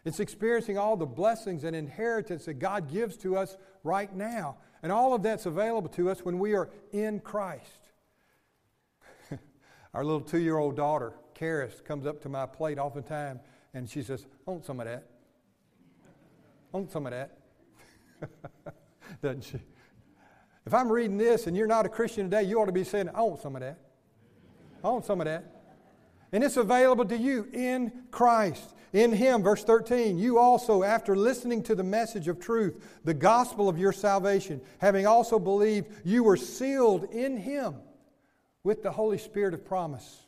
It's 0.05 0.19
experiencing 0.19 0.77
all 0.77 0.97
the 0.97 1.05
blessings 1.05 1.63
and 1.63 1.75
inheritance 1.75 2.45
that 2.45 2.55
God 2.55 2.91
gives 2.91 3.17
to 3.17 3.37
us 3.37 3.57
right 3.83 4.13
now. 4.15 4.57
And 4.83 4.91
all 4.91 5.13
of 5.13 5.21
that's 5.21 5.45
available 5.45 5.89
to 5.89 6.09
us 6.09 6.25
when 6.25 6.39
we 6.39 6.55
are 6.55 6.69
in 6.91 7.19
Christ. 7.19 7.80
Our 9.93 10.05
little 10.05 10.21
two 10.21 10.39
year 10.39 10.57
old 10.57 10.77
daughter, 10.77 11.13
Karis, 11.37 11.83
comes 11.83 12.05
up 12.05 12.21
to 12.21 12.29
my 12.29 12.45
plate 12.45 12.79
oftentimes 12.79 13.41
and 13.73 13.89
she 13.89 14.01
says, 14.01 14.25
I 14.47 14.51
want 14.51 14.65
some 14.65 14.79
of 14.79 14.85
that. 14.85 15.05
I 16.73 16.77
want 16.77 16.91
some 16.91 17.05
of 17.05 17.11
that. 17.11 17.37
Doesn't 19.21 19.43
she? 19.43 19.59
If 20.65 20.73
I'm 20.73 20.91
reading 20.91 21.17
this 21.17 21.47
and 21.47 21.57
you're 21.57 21.67
not 21.67 21.85
a 21.85 21.89
Christian 21.89 22.29
today, 22.29 22.43
you 22.43 22.59
ought 22.61 22.67
to 22.67 22.71
be 22.71 22.83
saying, 22.83 23.09
I 23.13 23.21
want 23.21 23.41
some 23.41 23.55
of 23.55 23.61
that. 23.61 23.79
I 24.83 24.89
want 24.89 25.05
some 25.05 25.19
of 25.19 25.25
that. 25.25 25.43
And 26.31 26.43
it's 26.43 26.57
available 26.57 27.05
to 27.05 27.17
you 27.17 27.47
in 27.51 27.91
Christ. 28.11 28.75
In 28.93 29.11
Him, 29.11 29.41
verse 29.41 29.63
13, 29.63 30.17
you 30.17 30.37
also, 30.37 30.83
after 30.83 31.15
listening 31.15 31.63
to 31.63 31.75
the 31.75 31.83
message 31.83 32.27
of 32.27 32.39
truth, 32.39 32.99
the 33.03 33.13
gospel 33.13 33.67
of 33.67 33.77
your 33.77 33.91
salvation, 33.91 34.61
having 34.79 35.07
also 35.07 35.39
believed, 35.39 35.87
you 36.05 36.23
were 36.23 36.37
sealed 36.37 37.05
in 37.11 37.37
Him 37.37 37.75
with 38.63 38.83
the 38.83 38.91
Holy 38.91 39.17
Spirit 39.17 39.53
of 39.53 39.65
promise. 39.65 40.23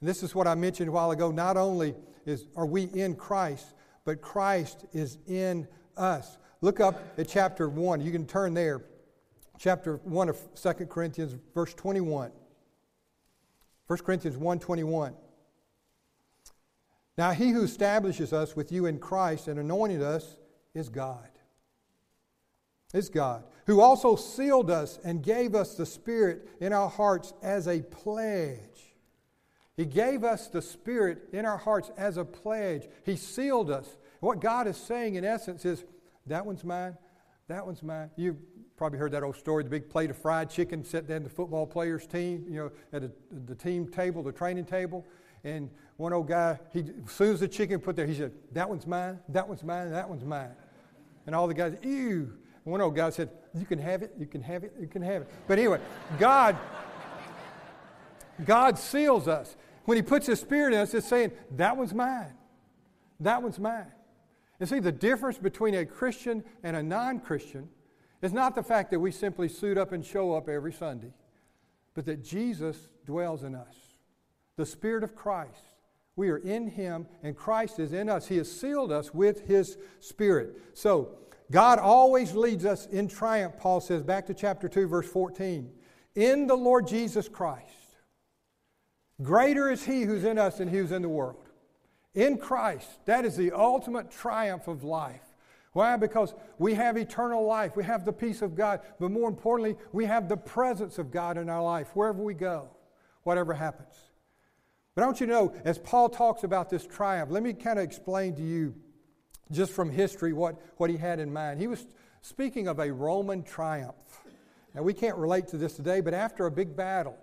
And 0.00 0.08
this 0.08 0.22
is 0.22 0.34
what 0.34 0.46
I 0.46 0.54
mentioned 0.54 0.88
a 0.88 0.92
while 0.92 1.10
ago. 1.10 1.30
Not 1.30 1.56
only 1.56 1.94
is, 2.26 2.46
are 2.56 2.66
we 2.66 2.84
in 2.84 3.14
Christ, 3.14 3.74
but 4.04 4.20
Christ 4.20 4.84
is 4.92 5.18
in 5.26 5.68
us. 5.96 6.38
Look 6.60 6.80
up 6.80 7.18
at 7.18 7.28
chapter 7.28 7.68
1. 7.68 8.00
You 8.00 8.10
can 8.10 8.26
turn 8.26 8.54
there. 8.54 8.84
Chapter 9.58 9.96
1 10.04 10.28
of 10.28 10.38
2 10.54 10.72
Corinthians, 10.86 11.36
verse 11.54 11.74
21. 11.74 12.32
1 13.86 13.98
Corinthians 13.98 14.36
1 14.36 14.58
21. 14.58 15.14
Now, 17.18 17.32
he 17.32 17.50
who 17.50 17.64
establishes 17.64 18.32
us 18.32 18.56
with 18.56 18.72
you 18.72 18.86
in 18.86 18.98
Christ 18.98 19.46
and 19.46 19.58
anointed 19.58 20.02
us 20.02 20.36
is 20.74 20.88
God. 20.88 21.28
Is 22.92 23.08
God, 23.08 23.44
who 23.66 23.80
also 23.80 24.16
sealed 24.16 24.70
us 24.70 24.98
and 25.04 25.22
gave 25.22 25.54
us 25.54 25.74
the 25.74 25.86
Spirit 25.86 26.48
in 26.60 26.72
our 26.72 26.88
hearts 26.88 27.32
as 27.42 27.66
a 27.66 27.80
pledge. 27.80 28.96
He 29.76 29.86
gave 29.86 30.24
us 30.24 30.48
the 30.48 30.62
Spirit 30.62 31.28
in 31.32 31.46
our 31.46 31.56
hearts 31.56 31.90
as 31.96 32.16
a 32.16 32.24
pledge. 32.24 32.88
He 33.04 33.16
sealed 33.16 33.70
us. 33.70 33.96
What 34.20 34.40
God 34.40 34.66
is 34.66 34.76
saying, 34.76 35.14
in 35.14 35.24
essence, 35.24 35.64
is 35.64 35.84
that 36.26 36.44
one's 36.44 36.64
mine, 36.64 36.96
that 37.48 37.64
one's 37.64 37.82
mine. 37.82 38.10
You 38.16 38.36
probably 38.76 38.98
heard 38.98 39.12
that 39.12 39.22
old 39.22 39.36
story 39.36 39.64
the 39.64 39.70
big 39.70 39.88
plate 39.88 40.10
of 40.10 40.16
fried 40.16 40.50
chicken 40.50 40.84
set 40.84 41.06
down 41.06 41.22
the 41.22 41.30
football 41.30 41.66
players' 41.66 42.06
team, 42.06 42.44
you 42.48 42.56
know, 42.56 42.70
at 42.92 43.02
a, 43.02 43.10
the 43.46 43.54
team 43.54 43.88
table, 43.88 44.22
the 44.22 44.32
training 44.32 44.64
table. 44.66 45.06
And 45.44 45.70
one 45.96 46.12
old 46.12 46.28
guy, 46.28 46.58
he, 46.72 46.84
as 47.04 47.10
soon 47.10 47.32
as 47.34 47.40
the 47.40 47.48
chicken 47.48 47.80
put 47.80 47.96
there, 47.96 48.06
he 48.06 48.14
said, 48.14 48.32
That 48.52 48.68
one's 48.68 48.86
mine, 48.86 49.18
that 49.30 49.48
one's 49.48 49.64
mine, 49.64 49.90
that 49.90 50.08
one's 50.08 50.24
mine. 50.24 50.50
And 51.26 51.34
all 51.34 51.48
the 51.48 51.54
guys, 51.54 51.76
ew. 51.82 52.34
One 52.64 52.80
old 52.80 52.94
guy 52.94 53.10
said, 53.10 53.30
You 53.54 53.66
can 53.66 53.78
have 53.78 54.02
it, 54.02 54.14
you 54.18 54.26
can 54.26 54.42
have 54.42 54.64
it, 54.64 54.72
you 54.80 54.86
can 54.86 55.02
have 55.02 55.22
it. 55.22 55.28
But 55.48 55.58
anyway, 55.58 55.80
God, 56.18 56.56
God 58.44 58.78
seals 58.78 59.28
us. 59.28 59.56
When 59.84 59.96
He 59.96 60.02
puts 60.02 60.26
His 60.26 60.40
Spirit 60.40 60.74
in 60.74 60.80
us, 60.80 60.94
it's 60.94 61.08
saying, 61.08 61.32
That 61.52 61.76
one's 61.76 61.94
mine. 61.94 62.34
That 63.20 63.42
one's 63.42 63.58
mine. 63.58 63.92
And 64.60 64.68
see, 64.68 64.78
the 64.78 64.92
difference 64.92 65.38
between 65.38 65.74
a 65.74 65.84
Christian 65.84 66.44
and 66.62 66.76
a 66.76 66.82
non 66.82 67.18
Christian 67.18 67.68
is 68.20 68.32
not 68.32 68.54
the 68.54 68.62
fact 68.62 68.92
that 68.92 69.00
we 69.00 69.10
simply 69.10 69.48
suit 69.48 69.76
up 69.76 69.90
and 69.90 70.04
show 70.04 70.34
up 70.34 70.48
every 70.48 70.72
Sunday, 70.72 71.12
but 71.94 72.06
that 72.06 72.22
Jesus 72.22 72.88
dwells 73.04 73.42
in 73.42 73.56
us. 73.56 73.74
The 74.56 74.66
Spirit 74.66 75.02
of 75.02 75.16
Christ. 75.16 75.64
We 76.14 76.28
are 76.28 76.36
in 76.36 76.68
Him, 76.68 77.06
and 77.22 77.34
Christ 77.34 77.78
is 77.80 77.92
in 77.92 78.08
us. 78.08 78.28
He 78.28 78.36
has 78.36 78.50
sealed 78.50 78.92
us 78.92 79.12
with 79.12 79.46
His 79.46 79.78
Spirit. 79.98 80.60
So, 80.74 81.16
God 81.50 81.78
always 81.78 82.34
leads 82.34 82.64
us 82.64 82.86
in 82.86 83.08
triumph, 83.08 83.58
Paul 83.58 83.80
says, 83.80 84.02
back 84.02 84.26
to 84.26 84.34
chapter 84.34 84.68
2, 84.68 84.86
verse 84.86 85.08
14. 85.08 85.70
In 86.14 86.46
the 86.46 86.54
Lord 86.54 86.86
Jesus 86.86 87.28
Christ. 87.28 87.96
Greater 89.22 89.70
is 89.70 89.84
He 89.84 90.02
who's 90.02 90.24
in 90.24 90.38
us 90.38 90.58
than 90.58 90.68
He 90.68 90.78
who's 90.78 90.92
in 90.92 91.02
the 91.02 91.08
world. 91.08 91.48
In 92.14 92.38
Christ, 92.38 92.88
that 93.06 93.24
is 93.24 93.36
the 93.36 93.52
ultimate 93.52 94.10
triumph 94.10 94.68
of 94.68 94.84
life. 94.84 95.22
Why? 95.72 95.96
Because 95.96 96.34
we 96.58 96.74
have 96.74 96.96
eternal 96.96 97.46
life. 97.46 97.76
We 97.76 97.84
have 97.84 98.04
the 98.04 98.12
peace 98.12 98.42
of 98.42 98.54
God. 98.54 98.80
But 99.00 99.10
more 99.10 99.28
importantly, 99.28 99.76
we 99.92 100.04
have 100.04 100.28
the 100.28 100.36
presence 100.36 100.98
of 100.98 101.10
God 101.10 101.38
in 101.38 101.48
our 101.48 101.62
life 101.62 101.88
wherever 101.94 102.22
we 102.22 102.34
go, 102.34 102.68
whatever 103.22 103.54
happens. 103.54 103.94
But 104.94 105.02
I 105.02 105.06
want 105.06 105.20
you 105.20 105.26
to 105.26 105.32
know, 105.32 105.54
as 105.64 105.78
Paul 105.78 106.10
talks 106.10 106.44
about 106.44 106.68
this 106.68 106.86
triumph, 106.86 107.30
let 107.30 107.42
me 107.42 107.54
kind 107.54 107.78
of 107.78 107.84
explain 107.84 108.34
to 108.36 108.42
you 108.42 108.74
just 109.50 109.72
from 109.72 109.90
history 109.90 110.32
what, 110.32 110.60
what 110.76 110.90
he 110.90 110.96
had 110.96 111.18
in 111.18 111.32
mind. 111.32 111.60
He 111.60 111.66
was 111.66 111.86
speaking 112.22 112.68
of 112.68 112.78
a 112.78 112.92
Roman 112.92 113.42
triumph. 113.42 113.94
Now, 114.74 114.82
we 114.82 114.94
can't 114.94 115.16
relate 115.16 115.48
to 115.48 115.58
this 115.58 115.74
today, 115.74 116.00
but 116.00 116.14
after 116.14 116.46
a 116.46 116.50
big 116.50 116.74
battle, 116.74 117.18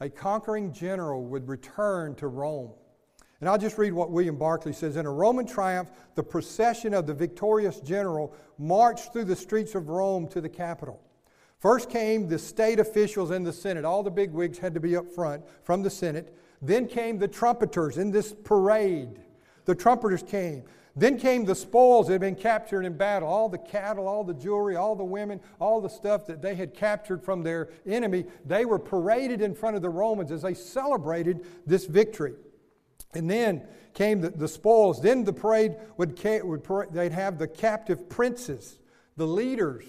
a 0.00 0.08
conquering 0.08 0.72
general 0.72 1.24
would 1.24 1.48
return 1.48 2.14
to 2.16 2.28
Rome. 2.28 2.70
And 3.40 3.48
I'll 3.48 3.58
just 3.58 3.76
read 3.76 3.92
what 3.92 4.10
William 4.10 4.36
Barclay 4.36 4.72
says. 4.72 4.96
In 4.96 5.04
a 5.04 5.10
Roman 5.10 5.46
triumph, 5.46 5.90
the 6.14 6.22
procession 6.22 6.94
of 6.94 7.06
the 7.06 7.14
victorious 7.14 7.80
general 7.80 8.34
marched 8.58 9.12
through 9.12 9.24
the 9.24 9.36
streets 9.36 9.74
of 9.74 9.88
Rome 9.88 10.26
to 10.28 10.40
the 10.40 10.48
Capitol. 10.48 11.00
First 11.58 11.90
came 11.90 12.28
the 12.28 12.38
state 12.38 12.78
officials 12.78 13.30
and 13.30 13.44
the 13.44 13.52
Senate. 13.52 13.84
All 13.84 14.02
the 14.02 14.10
big 14.10 14.32
wigs 14.32 14.58
had 14.58 14.74
to 14.74 14.80
be 14.80 14.96
up 14.96 15.10
front 15.10 15.42
from 15.64 15.82
the 15.82 15.90
Senate. 15.90 16.34
Then 16.62 16.86
came 16.86 17.18
the 17.18 17.28
trumpeters 17.28 17.98
in 17.98 18.10
this 18.10 18.32
parade. 18.32 19.20
The 19.64 19.74
trumpeters 19.74 20.22
came. 20.22 20.62
Then 20.98 21.18
came 21.18 21.44
the 21.44 21.54
spoils 21.54 22.06
that 22.06 22.14
had 22.14 22.20
been 22.22 22.34
captured 22.34 22.86
in 22.86 22.96
battle 22.96 23.28
all 23.28 23.50
the 23.50 23.58
cattle, 23.58 24.08
all 24.08 24.24
the 24.24 24.32
jewelry, 24.32 24.76
all 24.76 24.96
the 24.96 25.04
women, 25.04 25.40
all 25.60 25.82
the 25.82 25.90
stuff 25.90 26.26
that 26.26 26.40
they 26.40 26.54
had 26.54 26.72
captured 26.72 27.22
from 27.22 27.42
their 27.42 27.68
enemy. 27.84 28.24
They 28.46 28.64
were 28.64 28.78
paraded 28.78 29.42
in 29.42 29.54
front 29.54 29.76
of 29.76 29.82
the 29.82 29.90
Romans 29.90 30.32
as 30.32 30.40
they 30.40 30.54
celebrated 30.54 31.46
this 31.66 31.84
victory. 31.84 32.32
And 33.12 33.30
then 33.30 33.66
came 33.92 34.22
the, 34.22 34.30
the 34.30 34.48
spoils. 34.48 35.02
Then 35.02 35.22
the 35.22 35.34
parade 35.34 35.76
would, 35.98 36.18
would 36.44 36.64
parade, 36.64 36.88
they'd 36.92 37.12
have 37.12 37.38
the 37.38 37.48
captive 37.48 38.08
princes, 38.08 38.78
the 39.16 39.26
leaders 39.26 39.84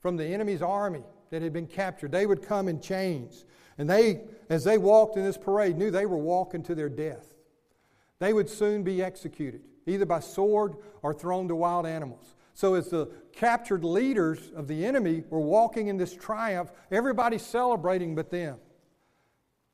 from 0.00 0.16
the 0.16 0.24
enemy's 0.24 0.62
army 0.62 1.02
that 1.30 1.42
had 1.42 1.52
been 1.52 1.66
captured. 1.66 2.12
They 2.12 2.24
would 2.24 2.42
come 2.42 2.68
in 2.68 2.80
chains. 2.80 3.44
And 3.76 3.90
they, 3.90 4.22
as 4.48 4.64
they 4.64 4.78
walked 4.78 5.18
in 5.18 5.24
this 5.24 5.36
parade, 5.36 5.76
knew 5.76 5.90
they 5.90 6.06
were 6.06 6.16
walking 6.16 6.62
to 6.62 6.74
their 6.74 6.88
death. 6.88 7.35
They 8.18 8.32
would 8.32 8.48
soon 8.48 8.82
be 8.82 9.02
executed 9.02 9.62
either 9.86 10.06
by 10.06 10.20
sword 10.20 10.76
or 11.02 11.14
thrown 11.14 11.48
to 11.48 11.56
wild 11.56 11.86
animals. 11.86 12.34
So, 12.54 12.74
as 12.74 12.88
the 12.88 13.10
captured 13.32 13.84
leaders 13.84 14.50
of 14.56 14.66
the 14.66 14.86
enemy 14.86 15.24
were 15.28 15.40
walking 15.40 15.88
in 15.88 15.98
this 15.98 16.14
triumph, 16.14 16.72
everybody's 16.90 17.44
celebrating 17.44 18.14
but 18.14 18.30
them. 18.30 18.56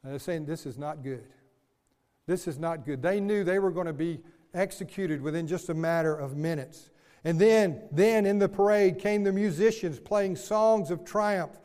And 0.03 0.13
they're 0.13 0.19
saying, 0.19 0.47
This 0.47 0.67
is 0.67 0.79
not 0.79 1.03
good. 1.03 1.29
This 2.27 2.49
is 2.49 2.59
not 2.59 2.85
good. 2.85 3.01
They 3.01 3.21
knew 3.21 3.45
they 3.45 3.59
were 3.59 3.71
going 3.71 3.87
to 3.87 3.93
be 3.93 4.21
executed 4.55 5.23
within 5.23 5.47
just 5.47 5.69
a 5.69 5.75
matter 5.75 6.15
of 6.15 6.37
minutes. 6.37 6.91
And 7.25 7.39
then, 7.39 7.83
then 7.93 8.27
in 8.27 8.39
the 8.39 8.49
parade 8.49 8.99
came 8.99 9.23
the 9.23 9.33
musicians 9.33 10.01
playing 10.01 10.37
songs 10.37 10.91
of 10.91 11.05
triumph, 11.05 11.59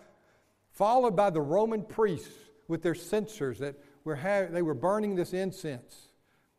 followed 0.72 1.15
by 1.15 1.31
the 1.31 1.41
Roman 1.41 1.84
priests 1.84 2.29
with 2.67 2.84
their 2.84 2.93
censers 2.96 3.57
that 3.60 3.75
were 4.03 4.15
ha- 4.15 4.48
they 4.51 4.62
were 4.62 4.75
burning 4.75 5.15
this 5.15 5.34
incense. 5.34 6.07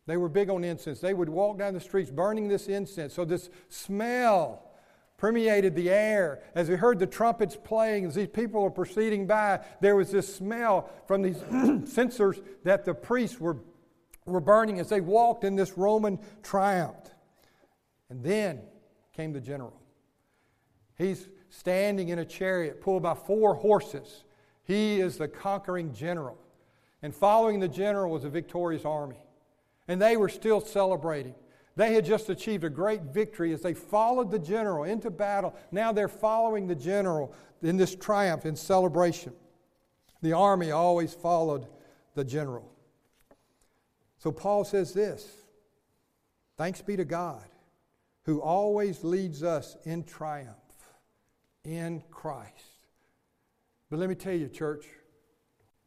They 0.09 0.17
were 0.17 0.31
big 0.31 0.49
on 0.49 0.65
incense. 0.65 1.01
They 1.01 1.13
would 1.13 1.29
walk 1.29 1.59
down 1.59 1.75
the 1.75 1.81
streets 1.81 2.11
burning 2.11 2.49
this 2.49 2.67
incense. 2.67 3.13
So 3.13 3.27
this 3.27 3.51
smell 3.69 4.65
permeated 5.19 5.75
the 5.75 5.91
air. 5.91 6.41
As 6.55 6.71
we 6.71 6.77
heard 6.77 6.99
the 6.99 7.07
trumpets 7.07 7.59
playing, 7.63 8.07
as 8.07 8.15
these 8.15 8.29
people 8.29 8.63
were 8.63 8.71
proceeding 8.71 9.27
by, 9.27 9.61
there 9.83 9.97
was 9.97 10.11
this 10.11 10.35
smell 10.35 10.89
from 11.07 11.21
these 11.21 11.37
censers 11.85 12.41
that 12.65 12.87
the 12.87 12.95
priests 12.95 13.39
were, 13.39 13.59
were 14.25 14.41
burning 14.41 14.81
as 14.81 14.89
they 14.89 15.03
walked 15.03 15.45
in 15.45 15.57
this 15.57 15.77
Roman 15.77 16.19
triumph. 16.43 16.97
And 18.09 18.25
then 18.25 18.63
came 19.13 19.35
the 19.35 19.43
general. 19.43 19.79
He's 20.97 21.29
standing 21.51 22.09
in 22.09 22.19
a 22.19 22.25
chariot 22.25 22.81
pulled 22.81 23.03
by 23.03 23.13
four 23.13 23.57
horses. 23.57 24.25
He 24.65 25.03
is 25.03 25.19
the 25.19 25.29
conquering 25.29 25.93
general. 25.93 26.39
And 27.03 27.15
following 27.15 27.61
the 27.61 27.69
general 27.69 28.11
was 28.11 28.25
a 28.25 28.31
victorious 28.31 28.87
army 28.87 29.19
and 29.89 30.01
they 30.01 30.17
were 30.17 30.29
still 30.29 30.61
celebrating. 30.61 31.35
They 31.77 31.95
had 31.95 32.05
just 32.05 32.29
achieved 32.29 32.65
a 32.65 32.71
great 32.71 33.03
victory 33.03 33.53
as 33.53 33.63
they 33.63 33.75
followed 33.75 34.31
the 34.31 34.39
general 34.39 34.85
into 34.85 35.11
battle. 35.11 35.55
Now 35.73 35.93
they're 35.93 36.09
following 36.09 36.67
the 36.67 36.75
general 36.75 37.33
in 37.63 37.77
this 37.77 37.95
triumph 37.95 38.45
in 38.47 38.57
celebration. 38.57 39.33
The 40.21 40.33
army 40.33 40.71
always 40.71 41.15
followed 41.15 41.67
the 42.15 42.25
general. 42.25 42.71
So 44.19 44.33
Paul 44.33 44.65
says 44.65 44.93
this 44.93 45.27
Thanks 46.57 46.83
be 46.83 46.97
to 46.97 47.05
God 47.05 47.45
who 48.25 48.43
always 48.43 49.05
leads 49.05 49.43
us 49.43 49.77
in 49.85 50.05
triumph 50.05 50.57
in 51.65 52.03
Christ. 52.11 52.53
But 53.89 54.01
let 54.01 54.09
me 54.09 54.15
tell 54.15 54.35
you, 54.35 54.49
church, 54.49 54.85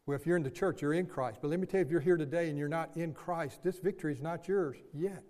well, 0.06 0.16
if 0.16 0.26
you're 0.26 0.38
in 0.38 0.44
the 0.44 0.52
church, 0.52 0.82
you're 0.82 0.94
in 0.94 1.06
Christ. 1.06 1.40
But 1.42 1.50
let 1.50 1.60
me 1.60 1.68
tell 1.68 1.80
you, 1.80 1.86
if 1.86 1.92
you're 1.92 2.02
here 2.02 2.18
today 2.18 2.50
and 2.50 2.58
you're 2.58 2.68
not 2.68 2.96
in 2.98 3.14
Christ, 3.14 3.60
this 3.64 3.80
victory 3.80 4.14
is 4.14 4.22
not 4.22 4.48
yours 4.48 4.78
yet. 4.94 5.24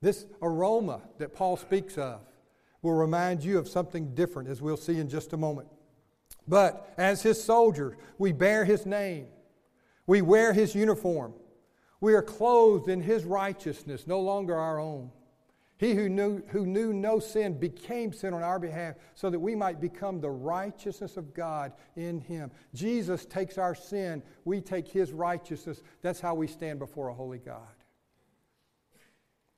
This 0.00 0.26
aroma 0.40 1.02
that 1.18 1.34
Paul 1.34 1.56
speaks 1.56 1.96
of 1.98 2.20
will 2.82 2.94
remind 2.94 3.44
you 3.44 3.58
of 3.58 3.68
something 3.68 4.14
different, 4.14 4.48
as 4.48 4.60
we'll 4.60 4.76
see 4.76 4.98
in 4.98 5.08
just 5.08 5.32
a 5.32 5.36
moment. 5.36 5.68
But 6.48 6.92
as 6.98 7.22
his 7.22 7.42
soldiers, 7.42 7.94
we 8.18 8.32
bear 8.32 8.64
his 8.64 8.84
name, 8.84 9.26
we 10.06 10.22
wear 10.22 10.52
his 10.52 10.74
uniform, 10.74 11.34
we 12.00 12.14
are 12.14 12.22
clothed 12.22 12.88
in 12.88 13.00
his 13.00 13.24
righteousness, 13.24 14.08
no 14.08 14.20
longer 14.20 14.56
our 14.56 14.80
own. 14.80 15.12
He 15.82 15.94
who 15.94 16.08
knew, 16.08 16.44
who 16.50 16.64
knew 16.64 16.92
no 16.92 17.18
sin 17.18 17.58
became 17.58 18.12
sin 18.12 18.34
on 18.34 18.42
our 18.44 18.60
behalf 18.60 18.94
so 19.16 19.30
that 19.30 19.40
we 19.40 19.56
might 19.56 19.80
become 19.80 20.20
the 20.20 20.30
righteousness 20.30 21.16
of 21.16 21.34
God 21.34 21.72
in 21.96 22.20
him. 22.20 22.52
Jesus 22.72 23.26
takes 23.26 23.58
our 23.58 23.74
sin, 23.74 24.22
we 24.44 24.60
take 24.60 24.86
his 24.86 25.10
righteousness. 25.10 25.82
That's 26.00 26.20
how 26.20 26.36
we 26.36 26.46
stand 26.46 26.78
before 26.78 27.08
a 27.08 27.12
holy 27.12 27.40
God. 27.40 27.66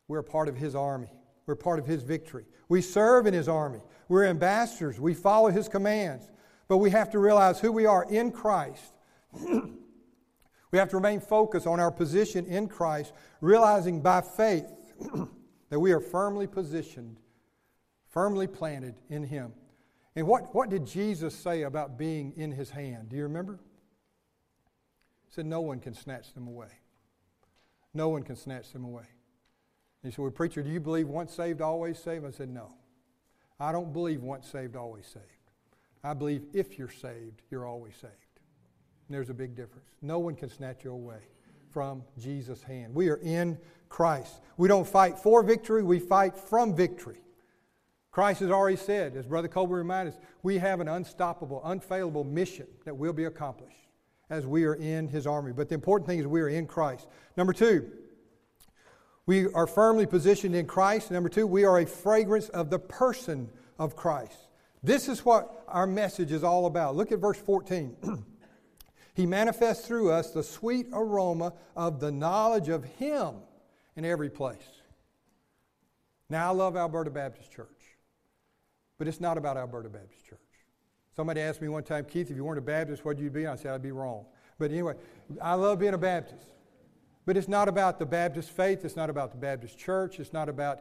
We're 0.08 0.22
part 0.22 0.48
of 0.48 0.56
his 0.56 0.74
army, 0.74 1.12
we're 1.44 1.56
part 1.56 1.78
of 1.78 1.84
his 1.84 2.02
victory. 2.02 2.46
We 2.70 2.80
serve 2.80 3.26
in 3.26 3.34
his 3.34 3.46
army, 3.46 3.82
we're 4.08 4.24
ambassadors, 4.24 4.98
we 4.98 5.12
follow 5.12 5.50
his 5.50 5.68
commands. 5.68 6.30
But 6.68 6.78
we 6.78 6.88
have 6.88 7.10
to 7.10 7.18
realize 7.18 7.60
who 7.60 7.70
we 7.70 7.84
are 7.84 8.04
in 8.04 8.32
Christ. 8.32 8.94
we 9.42 10.78
have 10.78 10.88
to 10.88 10.96
remain 10.96 11.20
focused 11.20 11.66
on 11.66 11.80
our 11.80 11.90
position 11.90 12.46
in 12.46 12.66
Christ, 12.66 13.12
realizing 13.42 14.00
by 14.00 14.22
faith. 14.22 14.72
that 15.74 15.80
we 15.80 15.90
are 15.90 15.98
firmly 15.98 16.46
positioned, 16.46 17.16
firmly 18.06 18.46
planted 18.46 18.94
in 19.10 19.24
Him. 19.24 19.52
And 20.14 20.24
what, 20.24 20.54
what 20.54 20.70
did 20.70 20.86
Jesus 20.86 21.34
say 21.34 21.62
about 21.62 21.98
being 21.98 22.32
in 22.36 22.52
His 22.52 22.70
hand? 22.70 23.08
Do 23.08 23.16
you 23.16 23.24
remember? 23.24 23.58
He 25.26 25.34
said, 25.34 25.46
No 25.46 25.62
one 25.62 25.80
can 25.80 25.92
snatch 25.92 26.32
them 26.32 26.46
away. 26.46 26.68
No 27.92 28.08
one 28.08 28.22
can 28.22 28.36
snatch 28.36 28.72
them 28.72 28.84
away. 28.84 29.02
He 30.04 30.12
said, 30.12 30.20
Well, 30.20 30.30
preacher, 30.30 30.62
do 30.62 30.70
you 30.70 30.78
believe 30.78 31.08
once 31.08 31.34
saved, 31.34 31.60
always 31.60 31.98
saved? 31.98 32.24
I 32.24 32.30
said, 32.30 32.50
No. 32.50 32.72
I 33.58 33.72
don't 33.72 33.92
believe 33.92 34.22
once 34.22 34.48
saved, 34.48 34.76
always 34.76 35.06
saved. 35.06 35.24
I 36.04 36.14
believe 36.14 36.44
if 36.52 36.78
you're 36.78 36.88
saved, 36.88 37.42
you're 37.50 37.66
always 37.66 37.94
saved. 37.94 38.12
And 39.08 39.16
there's 39.16 39.30
a 39.30 39.34
big 39.34 39.56
difference. 39.56 39.88
No 40.00 40.20
one 40.20 40.36
can 40.36 40.50
snatch 40.50 40.84
you 40.84 40.92
away 40.92 41.18
from 41.74 42.04
Jesus' 42.16 42.62
hand. 42.62 42.94
We 42.94 43.10
are 43.10 43.16
in 43.16 43.58
Christ. 43.88 44.40
We 44.56 44.68
don't 44.68 44.86
fight 44.86 45.18
for 45.18 45.42
victory, 45.42 45.82
we 45.82 45.98
fight 45.98 46.36
from 46.36 46.74
victory. 46.74 47.18
Christ 48.12 48.40
has 48.40 48.50
already 48.50 48.76
said, 48.76 49.16
as 49.16 49.26
Brother 49.26 49.48
Colby 49.48 49.74
reminded 49.74 50.14
us, 50.14 50.20
we 50.44 50.56
have 50.58 50.78
an 50.78 50.86
unstoppable, 50.86 51.60
unfailable 51.64 52.22
mission 52.22 52.68
that 52.84 52.96
will 52.96 53.12
be 53.12 53.24
accomplished 53.24 53.88
as 54.30 54.46
we 54.46 54.64
are 54.64 54.76
in 54.76 55.08
his 55.08 55.26
army. 55.26 55.52
But 55.52 55.68
the 55.68 55.74
important 55.74 56.06
thing 56.06 56.20
is 56.20 56.26
we 56.28 56.40
are 56.40 56.48
in 56.48 56.68
Christ. 56.68 57.08
Number 57.36 57.52
two, 57.52 57.90
we 59.26 59.48
are 59.48 59.66
firmly 59.66 60.06
positioned 60.06 60.54
in 60.54 60.66
Christ. 60.66 61.10
Number 61.10 61.28
two, 61.28 61.46
we 61.46 61.64
are 61.64 61.80
a 61.80 61.86
fragrance 61.86 62.48
of 62.50 62.70
the 62.70 62.78
person 62.78 63.50
of 63.80 63.96
Christ. 63.96 64.36
This 64.80 65.08
is 65.08 65.24
what 65.24 65.64
our 65.66 65.88
message 65.88 66.30
is 66.30 66.44
all 66.44 66.66
about. 66.66 66.94
Look 66.94 67.10
at 67.10 67.18
verse 67.18 67.38
14. 67.38 68.24
he 69.14 69.26
manifests 69.26 69.86
through 69.86 70.10
us 70.10 70.30
the 70.30 70.42
sweet 70.42 70.88
aroma 70.92 71.52
of 71.76 72.00
the 72.00 72.10
knowledge 72.10 72.68
of 72.68 72.84
Him 72.84 73.36
in 73.96 74.04
every 74.04 74.28
place. 74.28 74.58
Now, 76.28 76.48
I 76.48 76.52
love 76.52 76.76
Alberta 76.76 77.10
Baptist 77.10 77.52
Church, 77.52 77.68
but 78.98 79.06
it's 79.06 79.20
not 79.20 79.38
about 79.38 79.56
Alberta 79.56 79.88
Baptist 79.88 80.24
Church. 80.26 80.40
Somebody 81.14 81.40
asked 81.40 81.62
me 81.62 81.68
one 81.68 81.84
time, 81.84 82.04
Keith, 82.06 82.28
if 82.30 82.36
you 82.36 82.44
weren't 82.44 82.58
a 82.58 82.62
Baptist, 82.62 83.04
what'd 83.04 83.22
you 83.22 83.30
be? 83.30 83.46
I 83.46 83.54
said, 83.54 83.72
I'd 83.72 83.82
be 83.82 83.92
wrong. 83.92 84.26
But 84.58 84.72
anyway, 84.72 84.94
I 85.40 85.54
love 85.54 85.78
being 85.78 85.94
a 85.94 85.98
Baptist. 85.98 86.48
But 87.24 87.36
it's 87.36 87.48
not 87.48 87.68
about 87.68 88.00
the 88.00 88.06
Baptist 88.06 88.50
faith, 88.50 88.84
it's 88.84 88.96
not 88.96 89.10
about 89.10 89.30
the 89.30 89.38
Baptist 89.38 89.78
church, 89.78 90.18
it's 90.18 90.32
not 90.32 90.48
about 90.48 90.80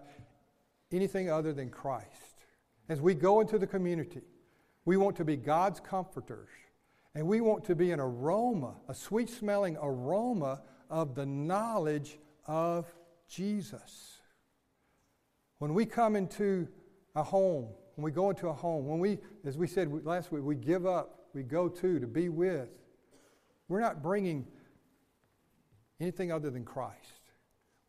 anything 0.92 1.30
other 1.30 1.54
than 1.54 1.70
Christ. 1.70 2.08
As 2.90 3.00
we 3.00 3.14
go 3.14 3.42
into 3.42 3.60
the 3.60 3.68
community, 3.68 4.24
we 4.86 4.98
want 4.98 5.16
to 5.18 5.26
be 5.26 5.38
God's 5.38 5.80
comforters, 5.80 6.50
and 7.16 7.28
we 7.28 7.42
want 7.42 7.64
to 7.66 7.76
be 7.76 7.92
an 7.92 8.00
aroma, 8.00 8.76
a 8.88 8.96
sweet 8.96 9.30
smelling 9.30 9.78
aroma 9.82 10.62
of 10.90 11.16
the 11.16 11.26
knowledge 11.26 12.18
of 12.48 12.86
Jesus. 13.28 14.18
When 15.60 15.74
we 15.74 15.86
come 15.86 16.16
into 16.16 16.68
a 17.16 17.24
home, 17.24 17.68
when 17.96 18.04
we 18.04 18.12
go 18.12 18.30
into 18.30 18.48
a 18.48 18.54
home, 18.54 18.88
when 18.88 19.00
we, 19.00 19.20
as 19.46 19.58
we 19.58 19.68
said 19.68 20.06
last 20.06 20.32
week, 20.32 20.44
we 20.44 20.56
give 20.56 20.86
up, 20.86 21.28
we 21.34 21.44
go 21.44 21.70
to, 21.70 22.00
to 22.00 22.08
be 22.08 22.30
with, 22.30 22.70
we're 23.68 23.80
not 23.80 24.02
bringing 24.02 24.48
anything 26.00 26.32
other 26.32 26.50
than 26.50 26.66
Christ. 26.66 27.24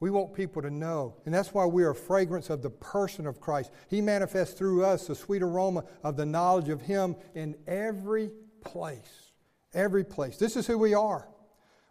We 0.00 0.11
want 0.11 0.35
people 0.35 0.61
to 0.61 0.71
know. 0.71 1.16
And 1.25 1.35
that's 1.35 1.54
why 1.54 1.64
we 1.64 1.83
are 1.85 1.90
a 1.90 1.95
fragrance 1.95 2.50
of 2.50 2.61
the 2.61 2.71
person 2.71 3.26
of 3.26 3.40
Christ. 3.40 3.71
He 3.88 4.02
manifests 4.02 4.54
through 4.54 4.85
us 4.85 5.07
the 5.07 5.14
sweet 5.14 5.43
aroma 5.43 5.85
of 6.02 6.16
the 6.16 6.26
knowledge 6.26 6.69
of 6.69 6.83
Him 6.83 7.16
in 7.35 7.57
every 7.66 8.31
place. 8.64 9.33
Every 9.73 10.04
place. 10.04 10.37
This 10.37 10.56
is 10.56 10.66
who 10.66 10.78
we 10.78 10.94
are. 10.94 11.28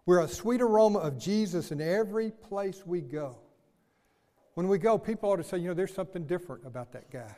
We're 0.06 0.22
a 0.22 0.28
sweet 0.28 0.62
aroma 0.62 1.00
of 1.00 1.18
Jesus 1.18 1.72
in 1.72 1.80
every 1.80 2.32
place 2.32 2.86
we 2.86 3.02
go. 3.02 3.38
When 4.56 4.68
we 4.68 4.78
go, 4.78 4.98
people 4.98 5.32
ought 5.32 5.38
to 5.38 5.44
say, 5.44 5.58
you 5.58 5.70
know, 5.70 5.74
there's 5.74 5.94
something 5.94 6.26
different 6.26 6.66
about 6.66 6.92
that 6.94 7.10
guy. 7.10 7.36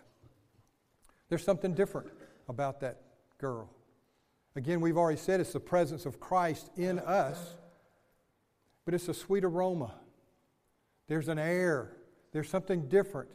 There's 1.29 1.43
something 1.43 1.73
different 1.73 2.07
about 2.49 2.79
that 2.81 3.01
girl. 3.37 3.69
Again, 4.55 4.81
we've 4.81 4.97
already 4.97 5.19
said 5.19 5.39
it's 5.39 5.53
the 5.53 5.59
presence 5.59 6.05
of 6.05 6.19
Christ 6.19 6.69
in 6.77 6.99
us 6.99 7.55
but 8.85 8.93
it's 8.93 9.09
a 9.09 9.13
sweet 9.13 9.43
aroma. 9.43 9.91
There's 11.07 11.27
an 11.27 11.39
air, 11.39 11.97
there's 12.31 12.49
something 12.49 12.87
different 12.87 13.29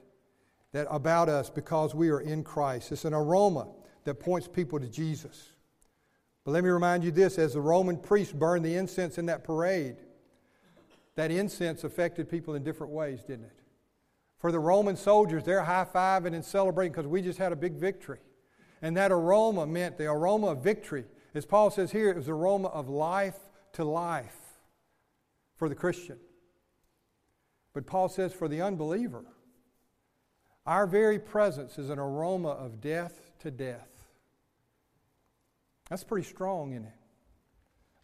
that 0.72 0.86
about 0.90 1.28
us 1.28 1.50
because 1.50 1.94
we 1.94 2.08
are 2.10 2.20
in 2.20 2.44
Christ. 2.44 2.92
It's 2.92 3.04
an 3.04 3.12
aroma 3.12 3.68
that 4.04 4.14
points 4.14 4.46
people 4.46 4.78
to 4.78 4.86
Jesus. 4.86 5.52
But 6.44 6.52
let 6.52 6.64
me 6.64 6.70
remind 6.70 7.04
you 7.04 7.10
this 7.10 7.38
as 7.38 7.54
the 7.54 7.60
Roman 7.60 7.96
priests 7.96 8.32
burned 8.32 8.64
the 8.64 8.76
incense 8.76 9.18
in 9.18 9.26
that 9.26 9.44
parade, 9.44 9.96
that 11.16 11.30
incense 11.30 11.84
affected 11.84 12.30
people 12.30 12.54
in 12.54 12.62
different 12.62 12.92
ways, 12.92 13.22
didn't 13.22 13.44
it? 13.44 13.60
For 14.38 14.50
the 14.50 14.58
Roman 14.58 14.96
soldiers, 14.96 15.44
they're 15.44 15.62
high 15.62 15.84
fiving 15.84 16.34
and 16.34 16.44
celebrating 16.44 16.92
because 16.92 17.06
we 17.06 17.20
just 17.20 17.38
had 17.38 17.52
a 17.52 17.56
big 17.56 17.74
victory. 17.74 18.20
And 18.80 18.96
that 18.96 19.12
aroma 19.12 19.66
meant 19.66 19.98
the 19.98 20.06
aroma 20.06 20.48
of 20.48 20.64
victory. 20.64 21.04
As 21.34 21.44
Paul 21.44 21.70
says 21.70 21.92
here, 21.92 22.08
it 22.08 22.16
was 22.16 22.26
the 22.26 22.32
aroma 22.32 22.68
of 22.68 22.88
life 22.88 23.36
to 23.74 23.84
life 23.84 24.38
for 25.56 25.68
the 25.68 25.74
Christian. 25.74 26.16
But 27.74 27.86
Paul 27.86 28.08
says 28.08 28.32
for 28.32 28.48
the 28.48 28.62
unbeliever, 28.62 29.24
our 30.64 30.86
very 30.86 31.18
presence 31.18 31.78
is 31.78 31.90
an 31.90 31.98
aroma 31.98 32.48
of 32.48 32.80
death 32.80 33.30
to 33.40 33.50
death. 33.50 33.99
That's 35.90 36.04
pretty 36.04 36.26
strong, 36.26 36.72
isn't 36.72 36.84
it? 36.84 36.92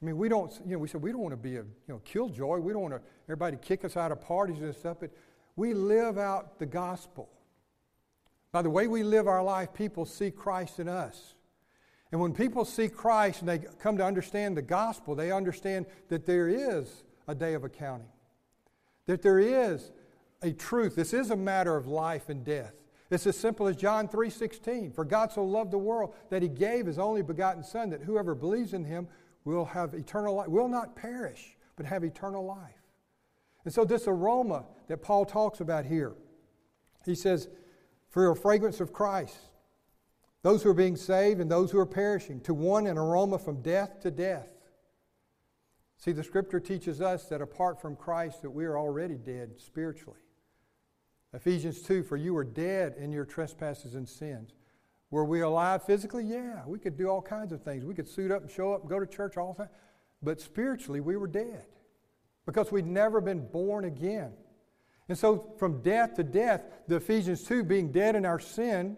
I 0.02 0.04
mean, 0.04 0.18
we 0.18 0.28
don't, 0.28 0.52
you 0.66 0.72
know, 0.72 0.78
we 0.78 0.88
said 0.88 1.00
we 1.00 1.10
don't 1.10 1.22
want 1.22 1.32
to 1.32 1.38
be 1.38 1.56
a, 1.56 1.62
you 1.62 1.66
know, 1.88 2.02
killjoy. 2.04 2.58
We 2.58 2.72
don't 2.72 2.82
want 2.82 2.94
to, 2.94 3.00
everybody 3.24 3.56
kick 3.56 3.84
us 3.84 3.96
out 3.96 4.12
of 4.12 4.20
parties 4.20 4.60
and 4.60 4.74
stuff, 4.74 4.98
but 5.00 5.10
we 5.54 5.72
live 5.72 6.18
out 6.18 6.58
the 6.58 6.66
gospel. 6.66 7.30
By 8.52 8.62
the 8.62 8.70
way 8.70 8.88
we 8.88 9.02
live 9.02 9.26
our 9.26 9.42
life, 9.42 9.72
people 9.72 10.04
see 10.04 10.30
Christ 10.30 10.80
in 10.80 10.88
us. 10.88 11.34
And 12.12 12.20
when 12.20 12.32
people 12.32 12.64
see 12.64 12.88
Christ 12.88 13.40
and 13.40 13.48
they 13.48 13.58
come 13.78 13.96
to 13.98 14.04
understand 14.04 14.56
the 14.56 14.62
gospel, 14.62 15.14
they 15.14 15.32
understand 15.32 15.86
that 16.08 16.26
there 16.26 16.48
is 16.48 17.04
a 17.26 17.34
day 17.34 17.54
of 17.54 17.64
accounting. 17.64 18.08
That 19.06 19.22
there 19.22 19.38
is 19.38 19.90
a 20.42 20.52
truth. 20.52 20.94
This 20.94 21.14
is 21.14 21.30
a 21.30 21.36
matter 21.36 21.76
of 21.76 21.86
life 21.86 22.28
and 22.28 22.44
death. 22.44 22.74
It's 23.10 23.26
as 23.26 23.36
simple 23.36 23.68
as 23.68 23.76
John 23.76 24.08
3:16. 24.08 24.92
For 24.92 25.04
God 25.04 25.32
so 25.32 25.44
loved 25.44 25.70
the 25.70 25.78
world 25.78 26.14
that 26.30 26.42
he 26.42 26.48
gave 26.48 26.86
his 26.86 26.98
only 26.98 27.22
begotten 27.22 27.62
son 27.62 27.90
that 27.90 28.02
whoever 28.02 28.34
believes 28.34 28.72
in 28.72 28.84
him 28.84 29.08
will 29.44 29.64
have 29.64 29.94
eternal 29.94 30.34
life, 30.34 30.48
will 30.48 30.68
not 30.68 30.96
perish, 30.96 31.56
but 31.76 31.86
have 31.86 32.02
eternal 32.02 32.44
life. 32.44 32.82
And 33.64 33.72
so 33.72 33.84
this 33.84 34.08
aroma 34.08 34.64
that 34.88 35.02
Paul 35.02 35.24
talks 35.24 35.60
about 35.60 35.84
here, 35.84 36.14
he 37.04 37.14
says, 37.14 37.48
for 38.08 38.30
a 38.30 38.36
fragrance 38.36 38.80
of 38.80 38.92
Christ, 38.92 39.36
those 40.42 40.62
who 40.62 40.70
are 40.70 40.74
being 40.74 40.96
saved 40.96 41.40
and 41.40 41.50
those 41.50 41.70
who 41.70 41.78
are 41.78 41.86
perishing, 41.86 42.40
to 42.42 42.54
one 42.54 42.86
an 42.86 42.98
aroma 42.98 43.38
from 43.38 43.62
death 43.62 44.00
to 44.00 44.10
death. 44.10 44.48
See, 45.98 46.12
the 46.12 46.22
scripture 46.22 46.60
teaches 46.60 47.00
us 47.00 47.28
that 47.28 47.40
apart 47.40 47.80
from 47.80 47.96
Christ 47.96 48.42
that 48.42 48.50
we 48.50 48.64
are 48.64 48.78
already 48.78 49.16
dead 49.16 49.60
spiritually. 49.60 50.20
Ephesians 51.36 51.82
2, 51.82 52.02
for 52.02 52.16
you 52.16 52.32
were 52.32 52.44
dead 52.44 52.94
in 52.98 53.12
your 53.12 53.26
trespasses 53.26 53.94
and 53.94 54.08
sins. 54.08 54.54
Were 55.10 55.24
we 55.24 55.42
alive 55.42 55.84
physically? 55.84 56.24
Yeah, 56.24 56.62
we 56.66 56.78
could 56.78 56.96
do 56.96 57.08
all 57.08 57.20
kinds 57.20 57.52
of 57.52 57.62
things. 57.62 57.84
We 57.84 57.94
could 57.94 58.08
suit 58.08 58.32
up 58.32 58.40
and 58.40 58.50
show 58.50 58.72
up 58.72 58.80
and 58.80 58.88
go 58.88 58.98
to 58.98 59.06
church 59.06 59.36
all 59.36 59.52
the 59.52 59.64
time. 59.64 59.72
But 60.22 60.40
spiritually, 60.40 61.00
we 61.00 61.16
were 61.16 61.26
dead 61.26 61.66
because 62.46 62.72
we'd 62.72 62.86
never 62.86 63.20
been 63.20 63.46
born 63.46 63.84
again. 63.84 64.32
And 65.10 65.16
so, 65.16 65.52
from 65.58 65.82
death 65.82 66.14
to 66.14 66.24
death, 66.24 66.62
the 66.88 66.96
Ephesians 66.96 67.44
2 67.44 67.64
being 67.64 67.92
dead 67.92 68.16
in 68.16 68.24
our 68.24 68.40
sin, 68.40 68.96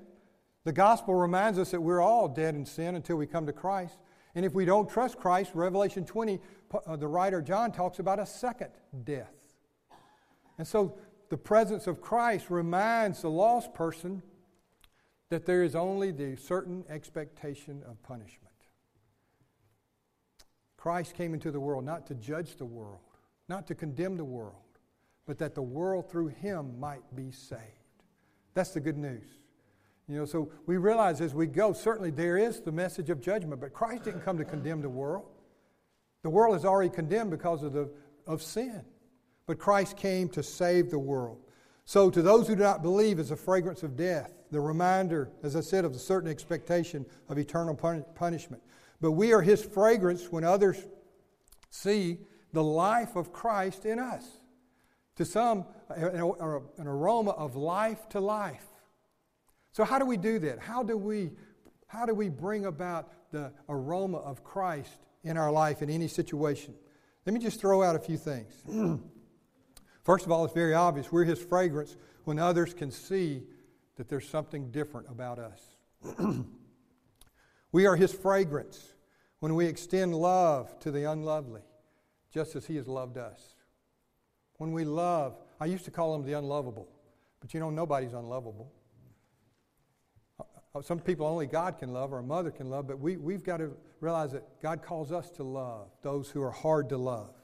the 0.64 0.72
gospel 0.72 1.14
reminds 1.14 1.58
us 1.58 1.72
that 1.72 1.80
we're 1.80 2.00
all 2.00 2.28
dead 2.28 2.54
in 2.54 2.64
sin 2.64 2.94
until 2.94 3.16
we 3.16 3.26
come 3.26 3.46
to 3.46 3.52
Christ. 3.52 3.98
And 4.36 4.44
if 4.44 4.54
we 4.54 4.64
don't 4.64 4.88
trust 4.88 5.18
Christ, 5.18 5.50
Revelation 5.54 6.04
20, 6.04 6.38
uh, 6.86 6.96
the 6.96 7.08
writer 7.08 7.42
John 7.42 7.72
talks 7.72 7.98
about 7.98 8.20
a 8.20 8.26
second 8.26 8.70
death. 9.04 9.34
And 10.56 10.66
so 10.66 10.98
the 11.28 11.36
presence 11.36 11.86
of 11.86 12.00
Christ 12.00 12.46
reminds 12.50 13.22
the 13.22 13.30
lost 13.30 13.74
person 13.74 14.22
that 15.30 15.44
there 15.44 15.62
is 15.62 15.74
only 15.74 16.10
the 16.10 16.36
certain 16.36 16.84
expectation 16.88 17.82
of 17.86 18.02
punishment. 18.02 18.48
Christ 20.76 21.14
came 21.14 21.34
into 21.34 21.50
the 21.50 21.60
world 21.60 21.84
not 21.84 22.06
to 22.06 22.14
judge 22.14 22.56
the 22.56 22.64
world, 22.64 23.00
not 23.48 23.66
to 23.66 23.74
condemn 23.74 24.16
the 24.16 24.24
world, 24.24 24.54
but 25.26 25.38
that 25.38 25.54
the 25.54 25.62
world 25.62 26.10
through 26.10 26.28
him 26.28 26.80
might 26.80 27.14
be 27.14 27.30
saved. 27.30 27.62
That's 28.54 28.70
the 28.70 28.80
good 28.80 28.96
news. 28.96 29.28
You 30.08 30.16
know, 30.16 30.24
so 30.24 30.50
we 30.66 30.78
realize 30.78 31.20
as 31.20 31.34
we 31.34 31.46
go, 31.46 31.74
certainly 31.74 32.10
there 32.10 32.38
is 32.38 32.60
the 32.60 32.72
message 32.72 33.10
of 33.10 33.20
judgment, 33.20 33.60
but 33.60 33.74
Christ 33.74 34.04
didn't 34.04 34.22
come 34.22 34.38
to 34.38 34.44
condemn 34.44 34.80
the 34.80 34.88
world. 34.88 35.26
The 36.22 36.30
world 36.30 36.56
is 36.56 36.64
already 36.64 36.88
condemned 36.88 37.30
because 37.30 37.62
of, 37.62 37.74
the, 37.74 37.90
of 38.26 38.42
sin. 38.42 38.82
But 39.48 39.58
Christ 39.58 39.96
came 39.96 40.28
to 40.30 40.42
save 40.42 40.90
the 40.90 40.98
world. 40.98 41.38
So 41.86 42.10
to 42.10 42.20
those 42.20 42.46
who 42.46 42.54
do 42.54 42.62
not 42.62 42.82
believe 42.82 43.18
is 43.18 43.30
a 43.30 43.36
fragrance 43.36 43.82
of 43.82 43.96
death, 43.96 44.30
the 44.50 44.60
reminder, 44.60 45.30
as 45.42 45.56
I 45.56 45.62
said, 45.62 45.86
of 45.86 45.94
the 45.94 45.98
certain 45.98 46.30
expectation 46.30 47.06
of 47.30 47.38
eternal 47.38 47.74
punishment. 47.74 48.62
But 49.00 49.12
we 49.12 49.32
are 49.32 49.40
his 49.40 49.64
fragrance 49.64 50.30
when 50.30 50.44
others 50.44 50.86
see 51.70 52.18
the 52.52 52.62
life 52.62 53.16
of 53.16 53.32
Christ 53.32 53.86
in 53.86 53.98
us. 53.98 54.26
To 55.16 55.24
some, 55.24 55.64
an 55.88 56.86
aroma 56.86 57.30
of 57.30 57.56
life 57.56 58.06
to 58.10 58.20
life. 58.20 58.66
So, 59.72 59.82
how 59.82 59.98
do 59.98 60.04
we 60.04 60.18
do 60.18 60.38
that? 60.40 60.58
How 60.58 60.82
do 60.82 60.98
we, 60.98 61.30
how 61.86 62.04
do 62.04 62.12
we 62.12 62.28
bring 62.28 62.66
about 62.66 63.10
the 63.32 63.50
aroma 63.66 64.18
of 64.18 64.44
Christ 64.44 65.06
in 65.24 65.38
our 65.38 65.50
life 65.50 65.80
in 65.80 65.88
any 65.88 66.06
situation? 66.06 66.74
Let 67.24 67.32
me 67.32 67.40
just 67.40 67.60
throw 67.60 67.82
out 67.82 67.96
a 67.96 67.98
few 67.98 68.18
things. 68.18 68.52
First 70.08 70.24
of 70.24 70.32
all, 70.32 70.46
it's 70.46 70.54
very 70.54 70.72
obvious. 70.72 71.12
We're 71.12 71.24
His 71.24 71.38
fragrance 71.38 71.94
when 72.24 72.38
others 72.38 72.72
can 72.72 72.90
see 72.90 73.42
that 73.96 74.08
there's 74.08 74.26
something 74.26 74.70
different 74.70 75.06
about 75.10 75.38
us. 75.38 75.60
we 77.72 77.84
are 77.84 77.94
His 77.94 78.10
fragrance 78.10 78.94
when 79.40 79.54
we 79.54 79.66
extend 79.66 80.14
love 80.14 80.78
to 80.78 80.90
the 80.90 81.04
unlovely, 81.04 81.60
just 82.32 82.56
as 82.56 82.64
He 82.64 82.76
has 82.76 82.88
loved 82.88 83.18
us. 83.18 83.56
When 84.56 84.72
we 84.72 84.86
love, 84.86 85.36
I 85.60 85.66
used 85.66 85.84
to 85.84 85.90
call 85.90 86.14
them 86.14 86.24
the 86.24 86.38
unlovable, 86.38 86.88
but 87.40 87.52
you 87.52 87.60
know, 87.60 87.68
nobody's 87.68 88.14
unlovable. 88.14 88.72
Uh, 90.40 90.80
some 90.80 91.00
people 91.00 91.26
only 91.26 91.44
God 91.46 91.76
can 91.76 91.92
love 91.92 92.14
or 92.14 92.20
a 92.20 92.22
mother 92.22 92.50
can 92.50 92.70
love, 92.70 92.86
but 92.86 92.98
we, 92.98 93.18
we've 93.18 93.44
got 93.44 93.58
to 93.58 93.76
realize 94.00 94.32
that 94.32 94.62
God 94.62 94.80
calls 94.82 95.12
us 95.12 95.28
to 95.32 95.42
love 95.42 95.90
those 96.00 96.30
who 96.30 96.42
are 96.42 96.50
hard 96.50 96.88
to 96.88 96.96
love. 96.96 97.34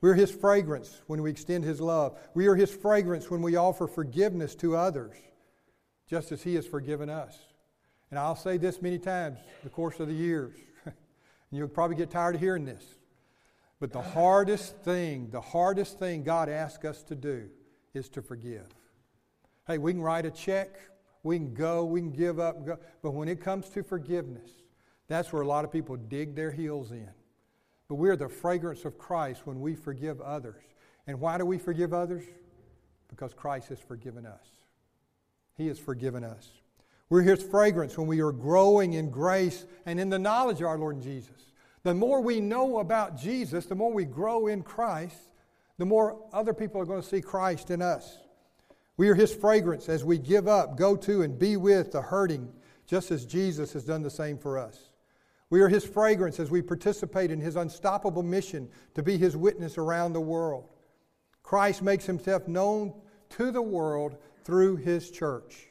We 0.00 0.08
are 0.08 0.14
His 0.14 0.30
fragrance 0.30 1.02
when 1.06 1.22
we 1.22 1.30
extend 1.30 1.64
His 1.64 1.80
love. 1.80 2.18
We 2.34 2.46
are 2.46 2.54
His 2.54 2.70
fragrance 2.70 3.30
when 3.30 3.42
we 3.42 3.56
offer 3.56 3.86
forgiveness 3.86 4.54
to 4.56 4.76
others, 4.76 5.16
just 6.08 6.32
as 6.32 6.42
He 6.42 6.54
has 6.54 6.66
forgiven 6.66 7.10
us. 7.10 7.38
And 8.10 8.18
I'll 8.18 8.36
say 8.36 8.56
this 8.56 8.82
many 8.82 8.98
times 8.98 9.38
the 9.62 9.70
course 9.70 10.00
of 10.00 10.08
the 10.08 10.14
years, 10.14 10.56
and 10.84 10.94
you'll 11.52 11.68
probably 11.68 11.96
get 11.96 12.10
tired 12.10 12.34
of 12.34 12.40
hearing 12.40 12.64
this. 12.64 12.84
But 13.78 13.92
the 13.92 14.02
hardest 14.02 14.76
thing, 14.78 15.30
the 15.30 15.40
hardest 15.40 15.98
thing 15.98 16.22
God 16.22 16.48
asks 16.48 16.84
us 16.84 17.02
to 17.04 17.14
do 17.14 17.48
is 17.94 18.08
to 18.10 18.22
forgive. 18.22 18.66
Hey, 19.66 19.78
we 19.78 19.92
can 19.92 20.02
write 20.02 20.26
a 20.26 20.30
check, 20.30 20.78
we 21.22 21.36
can 21.36 21.54
go, 21.54 21.84
we 21.84 22.00
can 22.00 22.10
give 22.10 22.38
up, 22.40 22.64
go. 22.64 22.78
but 23.02 23.12
when 23.12 23.28
it 23.28 23.40
comes 23.40 23.68
to 23.70 23.82
forgiveness, 23.82 24.50
that's 25.08 25.32
where 25.32 25.42
a 25.42 25.46
lot 25.46 25.64
of 25.64 25.72
people 25.72 25.96
dig 25.96 26.34
their 26.34 26.50
heels 26.50 26.90
in. 26.90 27.08
But 27.90 27.96
we're 27.96 28.14
the 28.14 28.28
fragrance 28.28 28.84
of 28.84 28.98
Christ 28.98 29.48
when 29.48 29.60
we 29.60 29.74
forgive 29.74 30.20
others. 30.20 30.62
And 31.08 31.18
why 31.18 31.38
do 31.38 31.44
we 31.44 31.58
forgive 31.58 31.92
others? 31.92 32.22
Because 33.08 33.34
Christ 33.34 33.70
has 33.70 33.80
forgiven 33.80 34.24
us. 34.24 34.46
He 35.56 35.66
has 35.66 35.76
forgiven 35.76 36.22
us. 36.22 36.52
We're 37.08 37.22
His 37.22 37.42
fragrance 37.42 37.98
when 37.98 38.06
we 38.06 38.20
are 38.20 38.30
growing 38.30 38.92
in 38.92 39.10
grace 39.10 39.66
and 39.86 39.98
in 39.98 40.08
the 40.08 40.20
knowledge 40.20 40.60
of 40.60 40.68
our 40.68 40.78
Lord 40.78 41.02
Jesus. 41.02 41.50
The 41.82 41.92
more 41.92 42.20
we 42.20 42.40
know 42.40 42.78
about 42.78 43.20
Jesus, 43.20 43.66
the 43.66 43.74
more 43.74 43.92
we 43.92 44.04
grow 44.04 44.46
in 44.46 44.62
Christ, 44.62 45.18
the 45.76 45.84
more 45.84 46.16
other 46.32 46.54
people 46.54 46.80
are 46.80 46.86
going 46.86 47.02
to 47.02 47.08
see 47.08 47.20
Christ 47.20 47.72
in 47.72 47.82
us. 47.82 48.18
We 48.98 49.08
are 49.08 49.16
His 49.16 49.34
fragrance 49.34 49.88
as 49.88 50.04
we 50.04 50.16
give 50.16 50.46
up, 50.46 50.76
go 50.76 50.94
to, 50.94 51.22
and 51.22 51.36
be 51.36 51.56
with 51.56 51.90
the 51.90 52.02
hurting, 52.02 52.52
just 52.86 53.10
as 53.10 53.26
Jesus 53.26 53.72
has 53.72 53.82
done 53.82 54.02
the 54.02 54.10
same 54.10 54.38
for 54.38 54.58
us. 54.58 54.89
We 55.50 55.60
are 55.60 55.68
His 55.68 55.84
fragrance 55.84 56.38
as 56.38 56.50
we 56.50 56.62
participate 56.62 57.30
in 57.30 57.40
His 57.40 57.56
unstoppable 57.56 58.22
mission 58.22 58.68
to 58.94 59.02
be 59.02 59.18
His 59.18 59.36
witness 59.36 59.76
around 59.76 60.12
the 60.12 60.20
world. 60.20 60.68
Christ 61.42 61.82
makes 61.82 62.06
Himself 62.06 62.46
known 62.46 62.94
to 63.30 63.50
the 63.50 63.62
world 63.62 64.16
through 64.44 64.76
His 64.76 65.10
church. 65.10 65.66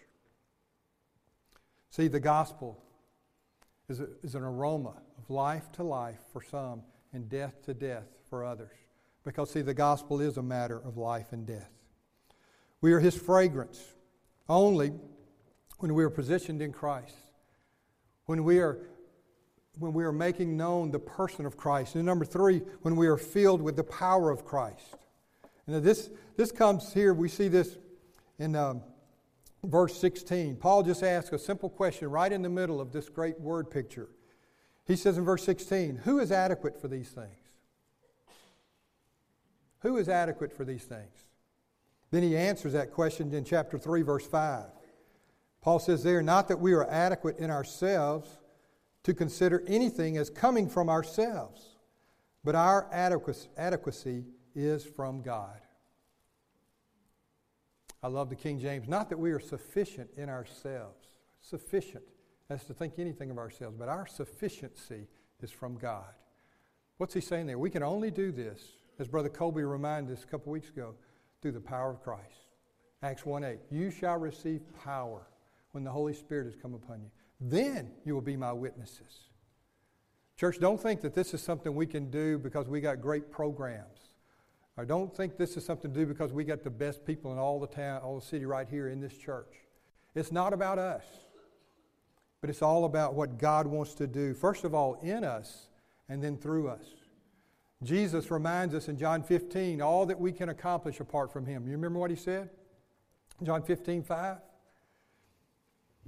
See, 1.89 2.07
the 2.07 2.19
gospel 2.19 2.83
is, 3.87 4.01
a, 4.01 4.07
is 4.21 4.35
an 4.35 4.43
aroma 4.43 4.93
of 5.17 5.29
life 5.29 5.71
to 5.73 5.83
life 5.83 6.19
for 6.31 6.43
some 6.43 6.83
and 7.13 7.27
death 7.29 7.63
to 7.63 7.73
death 7.73 8.07
for 8.29 8.43
others. 8.43 8.75
Because, 9.23 9.51
see, 9.51 9.61
the 9.61 9.73
gospel 9.73 10.19
is 10.21 10.37
a 10.37 10.43
matter 10.43 10.77
of 10.77 10.97
life 10.97 11.31
and 11.31 11.45
death. 11.45 11.71
We 12.81 12.91
are 12.93 12.99
His 12.99 13.15
fragrance 13.15 13.81
only 14.47 14.91
when 15.79 15.93
we 15.93 16.03
are 16.03 16.09
positioned 16.09 16.61
in 16.61 16.73
Christ, 16.73 17.15
when 18.25 18.43
we 18.43 18.59
are, 18.59 18.79
when 19.79 19.93
we 19.93 20.03
are 20.03 20.11
making 20.11 20.57
known 20.57 20.91
the 20.91 20.99
person 20.99 21.45
of 21.45 21.57
Christ. 21.57 21.95
And 21.95 22.05
number 22.05 22.25
three, 22.25 22.61
when 22.81 22.95
we 22.95 23.07
are 23.07 23.17
filled 23.17 23.61
with 23.61 23.75
the 23.75 23.83
power 23.83 24.29
of 24.29 24.45
Christ. 24.45 24.97
And 25.65 25.83
this, 25.83 26.09
this 26.35 26.51
comes 26.51 26.93
here, 26.93 27.13
we 27.13 27.29
see 27.29 27.47
this 27.47 27.77
in 28.37 28.55
um, 28.55 28.81
verse 29.63 29.97
16. 29.97 30.57
Paul 30.57 30.83
just 30.83 31.03
asks 31.03 31.31
a 31.31 31.39
simple 31.39 31.69
question 31.69 32.09
right 32.09 32.31
in 32.31 32.41
the 32.41 32.49
middle 32.49 32.81
of 32.81 32.91
this 32.91 33.07
great 33.09 33.39
word 33.39 33.71
picture. 33.71 34.09
He 34.85 34.95
says 34.95 35.17
in 35.17 35.23
verse 35.23 35.43
16, 35.43 36.01
Who 36.03 36.19
is 36.19 36.31
adequate 36.31 36.79
for 36.79 36.87
these 36.87 37.09
things? 37.09 37.37
Who 39.81 39.97
is 39.97 40.09
adequate 40.09 40.51
for 40.51 40.65
these 40.65 40.83
things? 40.83 41.25
Then 42.11 42.23
he 42.23 42.35
answers 42.35 42.73
that 42.73 42.91
question 42.91 43.33
in 43.33 43.45
chapter 43.45 43.77
3, 43.77 44.01
verse 44.01 44.25
5. 44.25 44.65
Paul 45.61 45.79
says 45.79 46.03
there, 46.03 46.21
Not 46.21 46.47
that 46.47 46.59
we 46.59 46.73
are 46.73 46.89
adequate 46.89 47.37
in 47.37 47.51
ourselves 47.51 48.39
to 49.03 49.13
consider 49.13 49.63
anything 49.67 50.17
as 50.17 50.29
coming 50.29 50.69
from 50.69 50.89
ourselves, 50.89 51.77
but 52.43 52.55
our 52.55 52.87
adequacy 52.91 54.25
is 54.55 54.83
from 54.83 55.21
God. 55.21 55.59
I 58.01 58.07
love 58.07 58.29
the 58.29 58.35
King 58.35 58.59
James. 58.59 58.87
Not 58.87 59.09
that 59.09 59.19
we 59.19 59.31
are 59.31 59.39
sufficient 59.39 60.09
in 60.15 60.29
ourselves, 60.29 61.07
sufficient 61.41 62.03
as 62.49 62.63
to 62.65 62.73
think 62.73 62.97
anything 62.97 63.29
of 63.29 63.37
ourselves, 63.37 63.75
but 63.77 63.89
our 63.89 64.07
sufficiency 64.07 65.07
is 65.41 65.51
from 65.51 65.77
God. 65.77 66.13
What's 66.97 67.13
he 67.13 67.21
saying 67.21 67.47
there? 67.47 67.59
We 67.59 67.69
can 67.69 67.83
only 67.83 68.11
do 68.11 68.31
this, 68.31 68.61
as 68.99 69.07
Brother 69.07 69.29
Colby 69.29 69.63
reminded 69.63 70.17
us 70.17 70.23
a 70.23 70.27
couple 70.27 70.51
weeks 70.51 70.69
ago, 70.69 70.95
through 71.41 71.53
the 71.53 71.61
power 71.61 71.89
of 71.89 72.01
Christ. 72.01 72.47
Acts 73.01 73.25
1 73.25 73.43
8. 73.43 73.59
You 73.69 73.91
shall 73.91 74.17
receive 74.17 74.61
power 74.83 75.27
when 75.71 75.83
the 75.83 75.91
Holy 75.91 76.13
Spirit 76.13 76.45
has 76.45 76.55
come 76.55 76.73
upon 76.73 77.01
you. 77.01 77.09
Then 77.39 77.91
you 78.05 78.13
will 78.13 78.21
be 78.21 78.35
my 78.35 78.51
witnesses. 78.51 79.29
Church, 80.37 80.59
don't 80.59 80.81
think 80.81 81.01
that 81.01 81.13
this 81.13 81.33
is 81.33 81.41
something 81.41 81.75
we 81.75 81.85
can 81.85 82.09
do 82.09 82.37
because 82.37 82.67
we 82.67 82.81
got 82.81 83.01
great 83.01 83.31
programs. 83.31 84.09
I 84.77 84.85
don't 84.85 85.13
think 85.13 85.37
this 85.37 85.57
is 85.57 85.65
something 85.65 85.93
to 85.93 85.99
do 85.99 86.05
because 86.05 86.31
we 86.31 86.45
got 86.45 86.63
the 86.63 86.69
best 86.69 87.05
people 87.05 87.33
in 87.33 87.37
all 87.37 87.59
the 87.59 87.67
town, 87.67 88.01
all 88.01 88.19
the 88.19 88.25
city 88.25 88.45
right 88.45 88.67
here 88.67 88.87
in 88.87 89.01
this 89.01 89.17
church. 89.17 89.53
It's 90.15 90.31
not 90.31 90.53
about 90.53 90.79
us, 90.79 91.03
but 92.39 92.49
it's 92.49 92.61
all 92.61 92.85
about 92.85 93.13
what 93.13 93.37
God 93.37 93.67
wants 93.67 93.93
to 93.95 94.07
do, 94.07 94.33
first 94.33 94.63
of 94.63 94.73
all, 94.73 94.95
in 95.01 95.25
us 95.25 95.67
and 96.07 96.23
then 96.23 96.37
through 96.37 96.69
us. 96.69 96.85
Jesus 97.83 98.31
reminds 98.31 98.73
us 98.73 98.87
in 98.87 98.97
John 98.97 99.23
15 99.23 99.81
all 99.81 100.05
that 100.05 100.19
we 100.19 100.31
can 100.31 100.49
accomplish 100.49 100.99
apart 100.99 101.31
from 101.31 101.45
Him. 101.45 101.65
You 101.65 101.73
remember 101.73 101.99
what 101.99 102.09
He 102.09 102.15
said? 102.15 102.49
John 103.43 103.63
15, 103.63 104.03
5. 104.03 104.37
He 104.37 104.41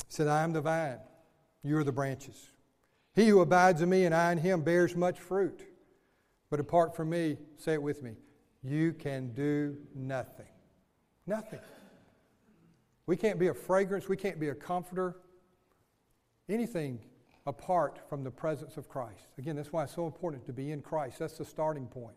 said, 0.07 0.27
I 0.27 0.43
am 0.43 0.53
the 0.53 0.61
vine, 0.61 0.99
you 1.63 1.77
are 1.77 1.83
the 1.83 1.91
branches. 1.91 2.51
He 3.13 3.27
who 3.27 3.41
abides 3.41 3.81
in 3.81 3.89
me 3.89 4.05
and 4.05 4.15
I 4.15 4.31
in 4.31 4.37
him 4.37 4.61
bears 4.61 4.95
much 4.95 5.19
fruit. 5.19 5.61
But 6.49 6.59
apart 6.59 6.95
from 6.95 7.09
me, 7.09 7.37
say 7.57 7.73
it 7.73 7.81
with 7.81 8.03
me, 8.03 8.15
you 8.63 8.93
can 8.93 9.33
do 9.33 9.77
nothing. 9.95 10.45
Nothing. 11.27 11.59
We 13.05 13.15
can't 13.15 13.39
be 13.39 13.47
a 13.47 13.53
fragrance, 13.53 14.07
we 14.07 14.17
can't 14.17 14.39
be 14.39 14.49
a 14.49 14.55
comforter, 14.55 15.17
anything 16.47 16.99
apart 17.47 17.99
from 18.09 18.23
the 18.23 18.31
presence 18.31 18.77
of 18.77 18.87
Christ. 18.87 19.27
Again, 19.37 19.55
that's 19.55 19.73
why 19.73 19.83
it's 19.83 19.95
so 19.95 20.05
important 20.05 20.45
to 20.45 20.53
be 20.53 20.71
in 20.71 20.81
Christ. 20.81 21.19
That's 21.19 21.37
the 21.37 21.45
starting 21.45 21.87
point. 21.87 22.15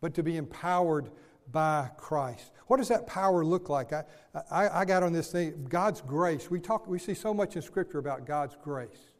But 0.00 0.14
to 0.14 0.22
be 0.22 0.36
empowered 0.36 1.10
by 1.50 1.90
Christ. 1.96 2.52
What 2.66 2.76
does 2.76 2.88
that 2.88 3.06
power 3.06 3.44
look 3.44 3.68
like? 3.68 3.92
I, 3.92 4.04
I, 4.50 4.80
I 4.80 4.84
got 4.84 5.02
on 5.02 5.12
this 5.12 5.32
thing, 5.32 5.66
God's 5.68 6.00
grace. 6.00 6.50
We, 6.50 6.60
talk, 6.60 6.86
we 6.86 6.98
see 6.98 7.14
so 7.14 7.34
much 7.34 7.56
in 7.56 7.62
Scripture 7.62 7.98
about 7.98 8.26
God's 8.26 8.56
grace 8.62 9.10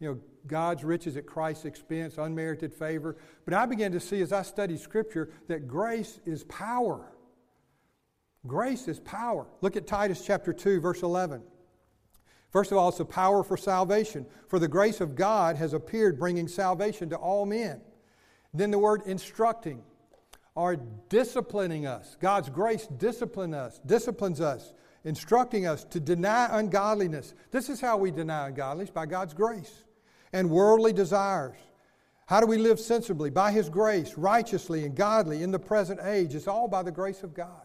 you 0.00 0.08
know, 0.08 0.20
God's 0.46 0.84
riches 0.84 1.16
at 1.16 1.26
Christ's 1.26 1.64
expense, 1.64 2.18
unmerited 2.18 2.72
favor. 2.72 3.16
But 3.44 3.54
I 3.54 3.66
began 3.66 3.92
to 3.92 4.00
see 4.00 4.20
as 4.20 4.32
I 4.32 4.42
studied 4.42 4.80
Scripture 4.80 5.30
that 5.48 5.66
grace 5.66 6.20
is 6.24 6.44
power. 6.44 7.12
Grace 8.46 8.86
is 8.86 9.00
power. 9.00 9.46
Look 9.60 9.76
at 9.76 9.86
Titus 9.86 10.24
chapter 10.24 10.52
2, 10.52 10.80
verse 10.80 11.02
11. 11.02 11.42
First 12.50 12.72
of 12.72 12.78
all, 12.78 12.88
it's 12.88 13.00
a 13.00 13.04
power 13.04 13.42
for 13.42 13.56
salvation. 13.56 14.24
For 14.46 14.58
the 14.58 14.68
grace 14.68 15.00
of 15.00 15.16
God 15.16 15.56
has 15.56 15.74
appeared, 15.74 16.18
bringing 16.18 16.48
salvation 16.48 17.10
to 17.10 17.16
all 17.16 17.44
men. 17.44 17.80
Then 18.54 18.70
the 18.70 18.78
word 18.78 19.02
instructing 19.04 19.82
or 20.58 20.76
disciplining 21.08 21.86
us. 21.86 22.16
God's 22.20 22.50
grace 22.50 22.88
discipline 22.88 23.54
us, 23.54 23.80
disciplines 23.86 24.40
us, 24.40 24.74
instructing 25.04 25.68
us 25.68 25.84
to 25.84 26.00
deny 26.00 26.48
ungodliness. 26.50 27.32
This 27.52 27.68
is 27.68 27.80
how 27.80 27.96
we 27.96 28.10
deny 28.10 28.48
ungodliness 28.48 28.90
by 28.90 29.06
God's 29.06 29.34
grace 29.34 29.84
and 30.32 30.50
worldly 30.50 30.92
desires. 30.92 31.56
How 32.26 32.40
do 32.40 32.46
we 32.48 32.58
live 32.58 32.80
sensibly? 32.80 33.30
By 33.30 33.52
His 33.52 33.68
grace, 33.68 34.18
righteously 34.18 34.84
and 34.84 34.96
godly 34.96 35.44
in 35.44 35.52
the 35.52 35.60
present 35.60 36.00
age. 36.02 36.34
It's 36.34 36.48
all 36.48 36.66
by 36.66 36.82
the 36.82 36.90
grace 36.90 37.22
of 37.22 37.34
God. 37.34 37.62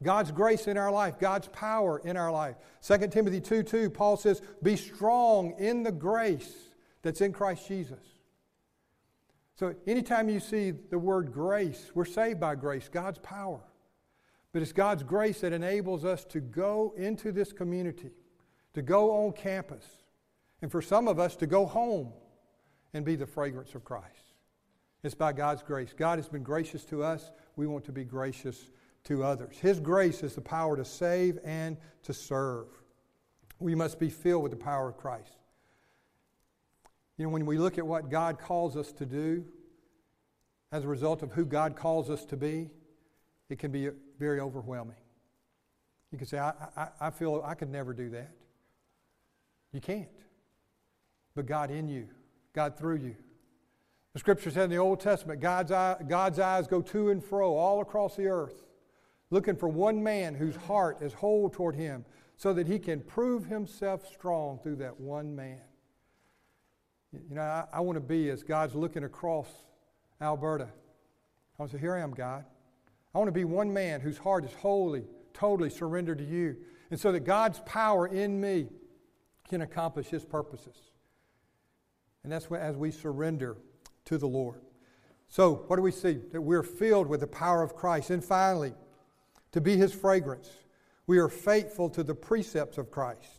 God's 0.00 0.30
grace 0.30 0.68
in 0.68 0.76
our 0.76 0.92
life, 0.92 1.18
God's 1.18 1.48
power 1.48 2.00
in 2.04 2.16
our 2.16 2.30
life. 2.30 2.54
2 2.86 3.08
Timothy 3.08 3.40
2 3.40 3.64
2, 3.64 3.90
Paul 3.90 4.16
says, 4.16 4.40
Be 4.62 4.76
strong 4.76 5.56
in 5.58 5.82
the 5.82 5.90
grace 5.90 6.54
that's 7.02 7.22
in 7.22 7.32
Christ 7.32 7.66
Jesus. 7.66 8.17
So 9.58 9.74
anytime 9.88 10.28
you 10.28 10.38
see 10.38 10.70
the 10.70 10.98
word 10.98 11.32
grace, 11.32 11.90
we're 11.92 12.04
saved 12.04 12.38
by 12.38 12.54
grace, 12.54 12.88
God's 12.88 13.18
power. 13.18 13.60
But 14.52 14.62
it's 14.62 14.72
God's 14.72 15.02
grace 15.02 15.40
that 15.40 15.52
enables 15.52 16.04
us 16.04 16.24
to 16.26 16.40
go 16.40 16.94
into 16.96 17.32
this 17.32 17.52
community, 17.52 18.10
to 18.74 18.82
go 18.82 19.10
on 19.10 19.32
campus, 19.32 19.84
and 20.62 20.70
for 20.70 20.80
some 20.80 21.08
of 21.08 21.18
us 21.18 21.34
to 21.36 21.46
go 21.46 21.66
home 21.66 22.12
and 22.94 23.04
be 23.04 23.16
the 23.16 23.26
fragrance 23.26 23.74
of 23.74 23.84
Christ. 23.84 24.34
It's 25.02 25.16
by 25.16 25.32
God's 25.32 25.64
grace. 25.64 25.92
God 25.92 26.18
has 26.18 26.28
been 26.28 26.44
gracious 26.44 26.84
to 26.86 27.02
us. 27.02 27.32
We 27.56 27.66
want 27.66 27.84
to 27.86 27.92
be 27.92 28.04
gracious 28.04 28.70
to 29.04 29.24
others. 29.24 29.58
His 29.58 29.80
grace 29.80 30.22
is 30.22 30.34
the 30.36 30.40
power 30.40 30.76
to 30.76 30.84
save 30.84 31.38
and 31.44 31.76
to 32.04 32.14
serve. 32.14 32.66
We 33.58 33.74
must 33.74 33.98
be 33.98 34.08
filled 34.08 34.44
with 34.44 34.52
the 34.52 34.58
power 34.58 34.88
of 34.88 34.96
Christ. 34.96 35.36
You 37.18 37.24
know, 37.24 37.30
when 37.30 37.44
we 37.46 37.58
look 37.58 37.78
at 37.78 37.86
what 37.86 38.10
God 38.10 38.38
calls 38.38 38.76
us 38.76 38.92
to 38.92 39.04
do 39.04 39.44
as 40.70 40.84
a 40.84 40.88
result 40.88 41.22
of 41.22 41.32
who 41.32 41.44
God 41.44 41.74
calls 41.74 42.08
us 42.08 42.24
to 42.26 42.36
be, 42.36 42.70
it 43.50 43.58
can 43.58 43.72
be 43.72 43.90
very 44.18 44.38
overwhelming. 44.38 44.96
You 46.12 46.18
can 46.18 46.26
say, 46.26 46.38
I, 46.38 46.52
I, 46.76 46.88
I 47.00 47.10
feel 47.10 47.42
I 47.44 47.54
could 47.54 47.70
never 47.70 47.92
do 47.92 48.10
that. 48.10 48.30
You 49.72 49.80
can't. 49.80 50.08
But 51.34 51.46
God 51.46 51.70
in 51.70 51.88
you, 51.88 52.06
God 52.54 52.78
through 52.78 52.98
you. 52.98 53.16
The 54.12 54.20
scripture 54.20 54.50
said 54.50 54.64
in 54.64 54.70
the 54.70 54.78
Old 54.78 55.00
Testament, 55.00 55.40
God's, 55.40 55.72
eye, 55.72 55.96
God's 56.06 56.38
eyes 56.38 56.66
go 56.66 56.80
to 56.82 57.10
and 57.10 57.22
fro 57.22 57.54
all 57.54 57.80
across 57.80 58.16
the 58.16 58.28
earth, 58.28 58.64
looking 59.30 59.56
for 59.56 59.68
one 59.68 60.02
man 60.02 60.34
whose 60.34 60.56
heart 60.56 61.02
is 61.02 61.12
whole 61.12 61.50
toward 61.50 61.74
him, 61.74 62.04
so 62.36 62.52
that 62.54 62.68
he 62.68 62.78
can 62.78 63.00
prove 63.00 63.46
himself 63.46 64.06
strong 64.12 64.60
through 64.62 64.76
that 64.76 65.00
one 65.00 65.34
man. 65.34 65.60
You 67.12 67.34
know, 67.36 67.42
I, 67.42 67.64
I 67.72 67.80
want 67.80 67.96
to 67.96 68.00
be 68.00 68.28
as 68.30 68.42
God's 68.42 68.74
looking 68.74 69.04
across 69.04 69.48
Alberta. 70.20 70.64
I 70.64 71.62
want 71.62 71.70
to 71.70 71.76
say, 71.76 71.80
Here 71.80 71.94
I 71.94 72.00
am, 72.00 72.12
God. 72.12 72.44
I 73.14 73.18
want 73.18 73.28
to 73.28 73.32
be 73.32 73.44
one 73.44 73.72
man 73.72 74.00
whose 74.00 74.18
heart 74.18 74.44
is 74.44 74.52
wholly, 74.52 75.04
totally 75.32 75.70
surrendered 75.70 76.18
to 76.18 76.24
you. 76.24 76.56
And 76.90 77.00
so 77.00 77.12
that 77.12 77.20
God's 77.20 77.60
power 77.60 78.06
in 78.06 78.40
me 78.40 78.68
can 79.48 79.62
accomplish 79.62 80.06
his 80.06 80.24
purposes. 80.24 80.76
And 82.22 82.32
that's 82.32 82.46
as 82.46 82.76
we 82.76 82.90
surrender 82.90 83.56
to 84.06 84.18
the 84.18 84.26
Lord. 84.26 84.60
So, 85.28 85.64
what 85.66 85.76
do 85.76 85.82
we 85.82 85.90
see? 85.90 86.20
That 86.32 86.40
we're 86.40 86.62
filled 86.62 87.06
with 87.06 87.20
the 87.20 87.26
power 87.26 87.62
of 87.62 87.74
Christ. 87.74 88.10
And 88.10 88.24
finally, 88.24 88.74
to 89.52 89.60
be 89.60 89.76
his 89.76 89.94
fragrance, 89.94 90.50
we 91.06 91.18
are 91.18 91.28
faithful 91.28 91.88
to 91.90 92.02
the 92.02 92.14
precepts 92.14 92.78
of 92.78 92.90
Christ. 92.90 93.37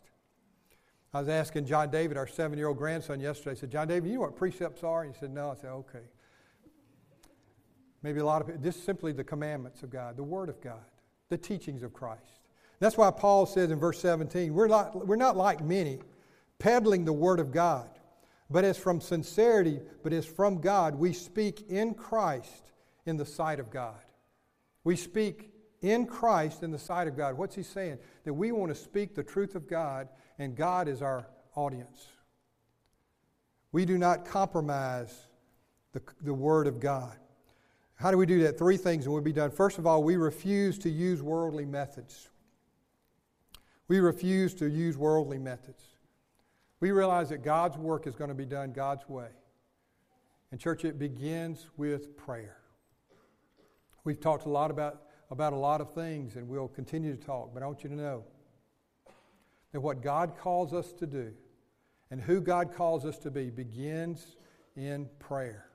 I 1.13 1.19
was 1.19 1.30
asking 1.30 1.65
John 1.65 1.89
David, 1.89 2.17
our 2.17 2.28
seven 2.28 2.58
year 2.58 2.67
old 2.67 2.78
grandson, 2.78 3.19
yesterday. 3.19 3.52
I 3.52 3.56
said, 3.56 3.72
John 3.72 3.88
David, 3.88 4.10
you 4.10 4.15
know 4.15 4.22
what 4.22 4.36
precepts 4.36 4.84
are? 4.84 5.04
And 5.04 5.13
he 5.13 5.19
said, 5.19 5.32
No. 5.32 5.52
I 5.52 5.56
said, 5.56 5.72
Okay. 5.72 6.06
Maybe 8.02 8.19
a 8.19 8.26
lot 8.26 8.41
of 8.41 8.48
people, 8.48 8.62
just 8.63 8.86
simply 8.86 9.12
the 9.12 9.24
commandments 9.24 9.84
of 9.84 9.89
God, 9.89 10.15
the 10.15 10.24
Word 10.24 10.50
of 10.50 10.62
God, 10.62 10.86
the 11.30 11.38
teachings 11.38 11.84
of 11.84 11.93
Christ. 11.93 12.39
That's 12.80 12.98
why 12.98 13.12
Paul 13.12 13.45
says 13.45 13.72
in 13.72 13.80
verse 13.80 14.00
17, 14.00 14.54
we're 14.54 14.67
not, 14.67 15.06
we're 15.06 15.17
not 15.17 15.36
like 15.36 15.62
many, 15.62 16.00
peddling 16.60 17.04
the 17.04 17.13
Word 17.13 17.41
of 17.41 17.52
God, 17.52 17.89
but 18.50 18.63
as 18.63 18.78
from 18.78 19.02
sincerity, 19.02 19.82
but 20.02 20.13
as 20.13 20.26
from 20.26 20.62
God, 20.62 20.95
we 20.95 21.12
speak 21.12 21.69
in 21.69 21.93
Christ 21.93 22.72
in 23.06 23.17
the 23.17 23.26
sight 23.26 23.60
of 23.60 23.69
God. 23.69 24.00
We 24.86 24.95
speak 24.95 25.52
in 25.82 26.06
Christ 26.06 26.63
in 26.63 26.72
the 26.72 26.80
sight 26.80 27.08
of 27.08 27.17
God. 27.17 27.38
What's 27.38 27.56
he 27.56 27.63
saying? 27.63 27.98
That 28.24 28.34
we 28.34 28.54
want 28.54 28.74
to 28.74 28.76
speak 28.76 29.13
the 29.13 29.24
truth 29.24 29.56
of 29.56 29.67
God, 29.67 30.08
and 30.39 30.56
God 30.56 30.88
is 30.88 31.02
our 31.02 31.28
audience. 31.54 32.08
We 33.71 33.86
do 33.86 33.97
not 33.97 34.25
compromise 34.25 35.28
the, 35.91 36.02
the 36.21 36.34
Word 36.34 36.65
of 36.65 36.80
God. 36.80 37.15
How 37.95 38.10
do 38.10 38.17
we 38.17 38.25
do 38.25 38.41
that? 38.43 38.58
Three 38.58 38.78
things 38.78 39.06
and 39.06 39.13
we'll 39.13 39.21
be 39.21 39.34
done. 39.34 39.52
First 39.52 39.78
of 39.78 39.86
all, 39.86 40.02
we 40.02 40.15
refuse 40.15 40.80
to 40.80 40.89
use 40.89 41.21
worldly 41.21 41.65
methods. 41.65 42.30
We 43.89 43.99
refuse 43.99 44.54
to 44.56 44.69
use 44.69 44.97
worldly 44.97 45.38
methods. 45.38 45.84
We 46.80 46.91
realize 46.91 47.30
that 47.30 47.43
God's 47.43 47.78
work 47.78 48.08
is 48.08 48.15
going 48.15 48.30
to 48.30 48.36
be 48.36 48.45
done 48.45 48.71
God's 48.71 49.08
way. 49.10 49.28
And, 50.52 50.60
church, 50.60 50.86
it 50.86 50.97
begins 50.97 51.67
with 51.75 52.15
prayer. 52.15 52.58
We've 54.06 54.19
talked 54.19 54.45
a 54.45 54.49
lot 54.49 54.71
about, 54.71 55.02
about 55.30 55.52
a 55.54 55.58
lot 55.58 55.82
of 55.82 55.93
things, 55.93 56.38
and 56.38 56.47
we'll 56.47 56.69
continue 56.69 57.15
to 57.15 57.21
talk, 57.21 57.54
but 57.54 57.62
I 57.62 57.67
want 57.67 57.84
you 57.84 57.89
to 57.89 57.95
know 57.95 58.23
that 59.71 59.82
what 59.82 60.01
God 60.01 60.38
calls 60.38 60.73
us 60.73 60.91
to 60.93 61.08
do 61.08 61.34
and 62.12 62.21
who 62.21 62.41
God 62.41 62.73
calls 62.73 63.05
us 63.05 63.17
to 63.19 63.32
be 63.32 63.49
begins 63.49 64.36
in 64.75 65.08
prayer 65.19 65.69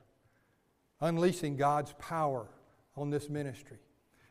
unleashing 1.01 1.57
God's 1.57 1.93
power 1.93 2.47
on 2.95 3.09
this 3.09 3.29
ministry. 3.29 3.77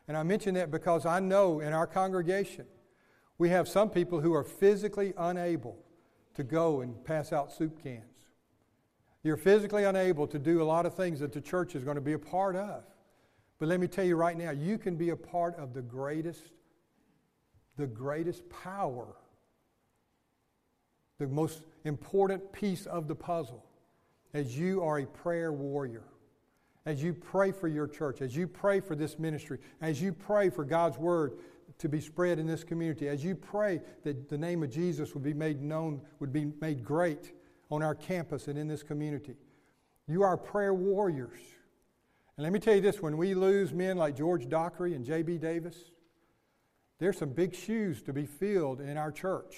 And 0.07 0.17
I 0.17 0.23
mention 0.23 0.55
that 0.55 0.71
because 0.71 1.05
I 1.05 1.19
know 1.19 1.59
in 1.59 1.73
our 1.73 1.87
congregation, 1.87 2.65
we 3.37 3.49
have 3.49 3.67
some 3.67 3.89
people 3.89 4.21
who 4.21 4.33
are 4.33 4.43
physically 4.43 5.13
unable 5.17 5.77
to 6.35 6.43
go 6.43 6.81
and 6.81 7.03
pass 7.03 7.33
out 7.33 7.51
soup 7.51 7.81
cans. 7.81 8.03
You're 9.23 9.37
physically 9.37 9.83
unable 9.85 10.27
to 10.27 10.37
do 10.37 10.61
a 10.61 10.65
lot 10.65 10.85
of 10.85 10.93
things 10.93 11.19
that 11.19 11.33
the 11.33 11.41
church 11.41 11.75
is 11.75 11.83
going 11.83 11.95
to 11.95 12.01
be 12.01 12.13
a 12.13 12.19
part 12.19 12.55
of. 12.55 12.83
But 13.57 13.69
let 13.69 13.79
me 13.79 13.87
tell 13.87 14.05
you 14.05 14.15
right 14.15 14.37
now, 14.37 14.51
you 14.51 14.77
can 14.77 14.95
be 14.95 15.09
a 15.09 15.15
part 15.15 15.57
of 15.57 15.73
the 15.73 15.81
greatest, 15.81 16.51
the 17.77 17.87
greatest 17.87 18.47
power, 18.49 19.15
the 21.17 21.27
most 21.27 21.63
important 21.83 22.51
piece 22.51 22.85
of 22.85 23.07
the 23.07 23.15
puzzle, 23.15 23.63
as 24.33 24.57
you 24.57 24.83
are 24.83 24.99
a 24.99 25.05
prayer 25.05 25.51
warrior 25.51 26.03
as 26.85 27.01
you 27.01 27.13
pray 27.13 27.51
for 27.51 27.67
your 27.67 27.87
church, 27.87 28.21
as 28.21 28.35
you 28.35 28.47
pray 28.47 28.79
for 28.79 28.95
this 28.95 29.17
ministry, 29.17 29.57
as 29.81 30.01
you 30.01 30.13
pray 30.13 30.49
for 30.49 30.63
God's 30.63 30.97
word 30.97 31.33
to 31.79 31.89
be 31.89 31.99
spread 31.99 32.37
in 32.37 32.45
this 32.45 32.63
community, 32.63 33.07
as 33.07 33.23
you 33.23 33.35
pray 33.35 33.81
that 34.03 34.29
the 34.29 34.37
name 34.37 34.63
of 34.63 34.69
Jesus 34.69 35.13
would 35.13 35.23
be 35.23 35.33
made 35.33 35.61
known, 35.61 35.99
would 36.19 36.31
be 36.31 36.45
made 36.61 36.83
great 36.83 37.33
on 37.71 37.81
our 37.81 37.95
campus 37.95 38.47
and 38.47 38.57
in 38.57 38.67
this 38.67 38.83
community. 38.83 39.35
You 40.07 40.21
are 40.21 40.37
prayer 40.37 40.73
warriors. 40.73 41.39
And 42.37 42.43
let 42.43 42.53
me 42.53 42.59
tell 42.59 42.75
you 42.75 42.81
this 42.81 43.01
when 43.01 43.17
we 43.17 43.33
lose 43.33 43.73
men 43.73 43.97
like 43.97 44.15
George 44.15 44.47
Dockery 44.47 44.93
and 44.93 45.03
J.B. 45.03 45.39
Davis, 45.39 45.75
there's 46.99 47.17
some 47.17 47.29
big 47.29 47.55
shoes 47.55 48.01
to 48.03 48.13
be 48.13 48.25
filled 48.25 48.79
in 48.79 48.95
our 48.95 49.11
church. 49.11 49.55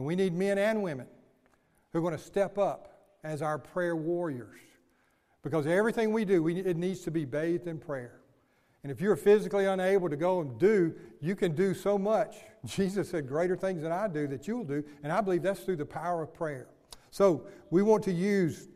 And 0.00 0.06
we 0.06 0.16
need 0.16 0.32
men 0.32 0.56
and 0.56 0.82
women 0.82 1.06
who 1.92 1.98
are 1.98 2.00
going 2.00 2.16
to 2.16 2.24
step 2.24 2.56
up 2.56 3.02
as 3.22 3.42
our 3.42 3.58
prayer 3.58 3.94
warriors. 3.94 4.58
Because 5.42 5.66
everything 5.66 6.10
we 6.10 6.24
do, 6.24 6.42
we, 6.42 6.56
it 6.60 6.78
needs 6.78 7.00
to 7.00 7.10
be 7.10 7.26
bathed 7.26 7.66
in 7.66 7.78
prayer. 7.78 8.22
And 8.82 8.90
if 8.90 9.02
you're 9.02 9.14
physically 9.14 9.66
unable 9.66 10.08
to 10.08 10.16
go 10.16 10.40
and 10.40 10.58
do, 10.58 10.94
you 11.20 11.36
can 11.36 11.54
do 11.54 11.74
so 11.74 11.98
much. 11.98 12.36
Jesus 12.64 13.10
said, 13.10 13.28
Greater 13.28 13.58
things 13.58 13.82
than 13.82 13.92
I 13.92 14.08
do 14.08 14.26
that 14.28 14.48
you'll 14.48 14.64
do. 14.64 14.82
And 15.02 15.12
I 15.12 15.20
believe 15.20 15.42
that's 15.42 15.60
through 15.60 15.76
the 15.76 15.84
power 15.84 16.22
of 16.22 16.32
prayer. 16.32 16.68
So 17.10 17.44
we 17.68 17.82
want 17.82 18.02
to 18.04 18.12
use, 18.12 18.68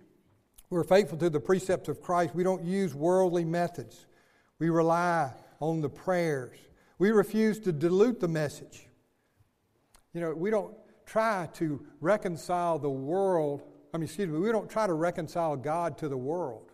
we're 0.69 0.85
faithful 0.85 1.17
to 1.17 1.31
the 1.31 1.41
precepts 1.41 1.89
of 1.89 2.03
Christ. 2.03 2.35
We 2.35 2.45
don't 2.45 2.67
use 2.67 2.95
worldly 2.95 3.47
methods. 3.47 4.05
We 4.59 4.69
rely 4.69 5.33
on 5.59 5.81
the 5.81 5.89
prayers. 5.89 6.59
We 6.99 7.13
refuse 7.13 7.61
to 7.61 7.73
dilute 7.73 8.21
the 8.21 8.29
message. 8.29 8.89
You 10.13 10.21
know, 10.21 10.35
we 10.35 10.51
don't 10.51 10.75
try 11.07 11.49
to 11.55 11.85
reconcile 12.01 12.79
the 12.79 12.91
world 12.91 13.63
I 13.95 13.97
mean, 13.97 14.07
excuse 14.07 14.29
me, 14.29 14.39
we 14.41 14.51
don't 14.51 14.69
try 14.69 14.89
to 14.89 14.93
reconcile 14.93 15.57
God 15.57 15.97
to 15.99 16.09
the 16.09 16.17
world. 16.17 16.73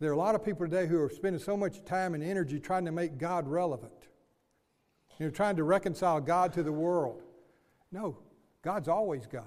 There 0.00 0.10
are 0.10 0.14
a 0.14 0.18
lot 0.18 0.34
of 0.34 0.44
people 0.44 0.66
today 0.66 0.88
who 0.88 1.00
are 1.00 1.08
spending 1.08 1.40
so 1.40 1.56
much 1.56 1.84
time 1.84 2.14
and 2.14 2.22
energy 2.22 2.58
trying 2.58 2.84
to 2.86 2.90
make 2.90 3.16
God 3.16 3.46
relevant. 3.46 3.92
You 5.20 5.26
know, 5.26 5.30
trying 5.30 5.54
to 5.56 5.62
reconcile 5.62 6.20
God 6.20 6.52
to 6.54 6.64
the 6.64 6.72
world. 6.72 7.22
No, 7.92 8.18
God's 8.62 8.88
always 8.88 9.24
God. 9.26 9.44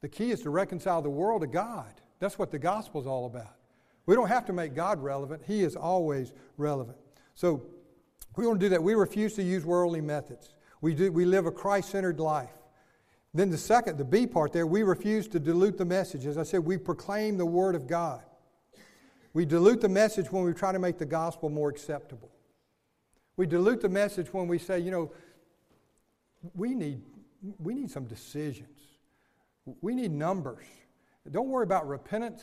The 0.00 0.08
key 0.08 0.30
is 0.30 0.42
to 0.42 0.50
reconcile 0.50 1.02
the 1.02 1.10
world 1.10 1.40
to 1.40 1.48
God. 1.48 1.92
That's 2.20 2.38
what 2.38 2.52
the 2.52 2.58
gospel 2.58 3.00
is 3.00 3.06
all 3.08 3.26
about. 3.26 3.56
We 4.06 4.14
don't 4.14 4.28
have 4.28 4.44
to 4.46 4.52
make 4.52 4.74
God 4.74 5.02
relevant, 5.02 5.42
He 5.44 5.64
is 5.64 5.74
always 5.74 6.32
relevant. 6.56 6.98
So 7.34 7.66
we 8.36 8.46
want 8.46 8.60
to 8.60 8.66
do 8.66 8.70
that. 8.70 8.82
We 8.82 8.94
refuse 8.94 9.34
to 9.34 9.42
use 9.42 9.64
worldly 9.64 10.00
methods. 10.00 10.54
We, 10.80 10.94
do, 10.94 11.10
we 11.10 11.24
live 11.24 11.46
a 11.46 11.50
Christ 11.50 11.90
centered 11.90 12.20
life. 12.20 12.50
Then 13.36 13.50
the 13.50 13.58
second, 13.58 13.98
the 13.98 14.04
B 14.04 14.26
part 14.26 14.54
there, 14.54 14.66
we 14.66 14.82
refuse 14.82 15.28
to 15.28 15.38
dilute 15.38 15.76
the 15.76 15.84
message. 15.84 16.24
As 16.24 16.38
I 16.38 16.42
said, 16.42 16.64
we 16.64 16.78
proclaim 16.78 17.36
the 17.36 17.44
Word 17.44 17.74
of 17.74 17.86
God. 17.86 18.22
We 19.34 19.44
dilute 19.44 19.82
the 19.82 19.90
message 19.90 20.32
when 20.32 20.42
we 20.42 20.54
try 20.54 20.72
to 20.72 20.78
make 20.78 20.96
the 20.96 21.04
gospel 21.04 21.50
more 21.50 21.68
acceptable. 21.68 22.30
We 23.36 23.46
dilute 23.46 23.82
the 23.82 23.90
message 23.90 24.32
when 24.32 24.48
we 24.48 24.56
say, 24.56 24.78
you 24.78 24.90
know, 24.90 25.12
we 26.54 26.74
need, 26.74 27.02
we 27.58 27.74
need 27.74 27.90
some 27.90 28.06
decisions. 28.06 28.80
We 29.82 29.94
need 29.94 30.12
numbers. 30.12 30.64
Don't 31.30 31.48
worry 31.48 31.64
about 31.64 31.86
repentance. 31.86 32.42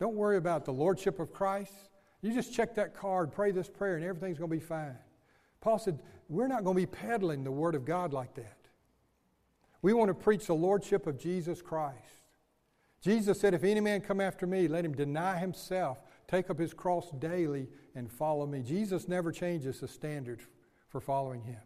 Don't 0.00 0.16
worry 0.16 0.36
about 0.36 0.64
the 0.64 0.72
Lordship 0.72 1.20
of 1.20 1.32
Christ. 1.32 1.74
You 2.22 2.34
just 2.34 2.52
check 2.52 2.74
that 2.74 2.92
card, 2.92 3.30
pray 3.30 3.52
this 3.52 3.68
prayer, 3.68 3.94
and 3.94 4.04
everything's 4.04 4.38
going 4.38 4.50
to 4.50 4.56
be 4.56 4.60
fine. 4.60 4.98
Paul 5.60 5.78
said, 5.78 6.00
We're 6.28 6.48
not 6.48 6.64
going 6.64 6.74
to 6.74 6.82
be 6.82 6.86
peddling 6.86 7.44
the 7.44 7.52
Word 7.52 7.76
of 7.76 7.84
God 7.84 8.12
like 8.12 8.34
that. 8.34 8.63
We 9.84 9.92
want 9.92 10.08
to 10.08 10.14
preach 10.14 10.46
the 10.46 10.54
lordship 10.54 11.06
of 11.06 11.18
Jesus 11.18 11.60
Christ. 11.60 11.98
Jesus 13.02 13.38
said, 13.38 13.52
If 13.52 13.64
any 13.64 13.80
man 13.80 14.00
come 14.00 14.18
after 14.18 14.46
me, 14.46 14.66
let 14.66 14.82
him 14.82 14.94
deny 14.94 15.36
himself, 15.36 15.98
take 16.26 16.48
up 16.48 16.58
his 16.58 16.72
cross 16.72 17.10
daily, 17.18 17.68
and 17.94 18.10
follow 18.10 18.46
me. 18.46 18.62
Jesus 18.62 19.08
never 19.08 19.30
changes 19.30 19.80
the 19.80 19.86
standard 19.86 20.40
for 20.88 21.02
following 21.02 21.42
him. 21.42 21.60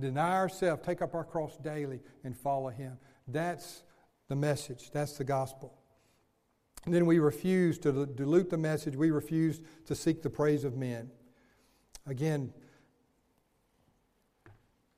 Deny 0.00 0.36
ourselves, 0.36 0.80
take 0.86 1.02
up 1.02 1.14
our 1.14 1.22
cross 1.22 1.58
daily, 1.58 2.00
and 2.24 2.34
follow 2.34 2.70
him. 2.70 2.96
That's 3.28 3.82
the 4.28 4.36
message, 4.36 4.90
that's 4.90 5.18
the 5.18 5.24
gospel. 5.24 5.74
And 6.86 6.94
then 6.94 7.04
we 7.04 7.18
refuse 7.18 7.78
to 7.80 8.06
dilute 8.06 8.48
the 8.48 8.56
message, 8.56 8.96
we 8.96 9.10
refuse 9.10 9.60
to 9.84 9.94
seek 9.94 10.22
the 10.22 10.30
praise 10.30 10.64
of 10.64 10.78
men. 10.78 11.10
Again, 12.06 12.54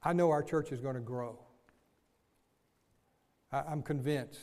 I 0.04 0.12
know 0.12 0.30
our 0.30 0.44
church 0.44 0.70
is 0.70 0.80
going 0.80 0.94
to 0.94 1.00
grow. 1.00 1.40
I, 3.52 3.62
I'm 3.68 3.82
convinced 3.82 4.40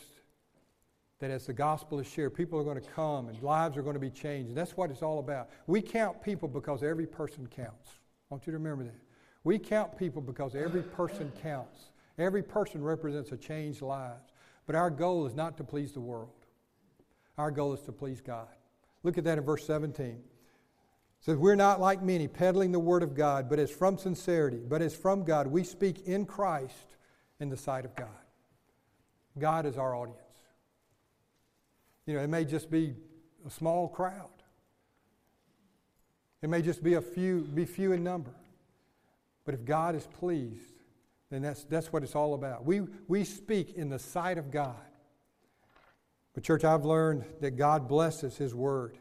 that 1.20 1.30
as 1.30 1.46
the 1.46 1.52
gospel 1.52 2.00
is 2.00 2.06
shared, 2.06 2.34
people 2.34 2.58
are 2.58 2.64
going 2.64 2.80
to 2.80 2.90
come 2.90 3.28
and 3.28 3.42
lives 3.42 3.76
are 3.76 3.82
going 3.82 3.94
to 3.94 4.00
be 4.00 4.10
changed. 4.10 4.48
And 4.48 4.56
that's 4.56 4.76
what 4.76 4.90
it's 4.90 5.02
all 5.02 5.20
about. 5.20 5.48
We 5.66 5.80
count 5.80 6.22
people 6.22 6.48
because 6.48 6.82
every 6.82 7.06
person 7.06 7.46
counts. 7.46 7.88
I 7.90 8.34
want 8.34 8.46
you 8.46 8.52
to 8.52 8.58
remember 8.58 8.84
that. 8.84 9.00
We 9.44 9.58
count 9.58 9.96
people 9.96 10.22
because 10.22 10.54
every 10.54 10.82
person 10.82 11.30
counts. 11.42 11.92
Every 12.18 12.42
person 12.42 12.82
represents 12.82 13.32
a 13.32 13.36
changed 13.36 13.82
life. 13.82 14.20
But 14.66 14.76
our 14.76 14.90
goal 14.90 15.26
is 15.26 15.34
not 15.34 15.56
to 15.58 15.64
please 15.64 15.92
the 15.92 16.00
world. 16.00 16.30
Our 17.36 17.50
goal 17.50 17.74
is 17.74 17.80
to 17.82 17.92
please 17.92 18.20
God. 18.20 18.48
Look 19.02 19.18
at 19.18 19.24
that 19.24 19.38
in 19.38 19.44
verse 19.44 19.66
17. 19.66 20.06
It 20.06 20.20
says, 21.20 21.36
We're 21.36 21.54
not 21.54 21.80
like 21.80 22.02
many, 22.02 22.28
peddling 22.28 22.72
the 22.72 22.78
word 22.78 23.02
of 23.02 23.14
God, 23.14 23.50
but 23.50 23.58
as 23.58 23.70
from 23.70 23.98
sincerity, 23.98 24.60
but 24.66 24.80
as 24.80 24.94
from 24.94 25.24
God, 25.24 25.46
we 25.46 25.64
speak 25.64 26.06
in 26.06 26.24
Christ 26.24 26.96
in 27.40 27.50
the 27.50 27.56
sight 27.56 27.84
of 27.84 27.94
God. 27.94 28.08
God 29.38 29.66
is 29.66 29.76
our 29.76 29.94
audience. 29.94 30.20
You 32.06 32.14
know, 32.14 32.20
it 32.20 32.28
may 32.28 32.44
just 32.44 32.70
be 32.70 32.94
a 33.46 33.50
small 33.50 33.88
crowd. 33.88 34.28
It 36.42 36.48
may 36.48 36.60
just 36.60 36.82
be 36.82 36.94
a 36.94 37.00
few, 37.00 37.40
be 37.40 37.64
few 37.64 37.92
in 37.92 38.04
number. 38.04 38.34
But 39.44 39.54
if 39.54 39.64
God 39.64 39.94
is 39.94 40.06
pleased, 40.06 40.74
then 41.30 41.42
that's, 41.42 41.64
that's 41.64 41.92
what 41.92 42.02
it's 42.02 42.14
all 42.14 42.34
about. 42.34 42.64
We, 42.64 42.82
we 43.08 43.24
speak 43.24 43.74
in 43.74 43.88
the 43.88 43.98
sight 43.98 44.38
of 44.38 44.50
God. 44.50 44.76
But, 46.34 46.42
church, 46.42 46.64
I've 46.64 46.84
learned 46.84 47.24
that 47.40 47.52
God 47.52 47.88
blesses 47.88 48.36
His 48.36 48.54
Word. 48.54 48.98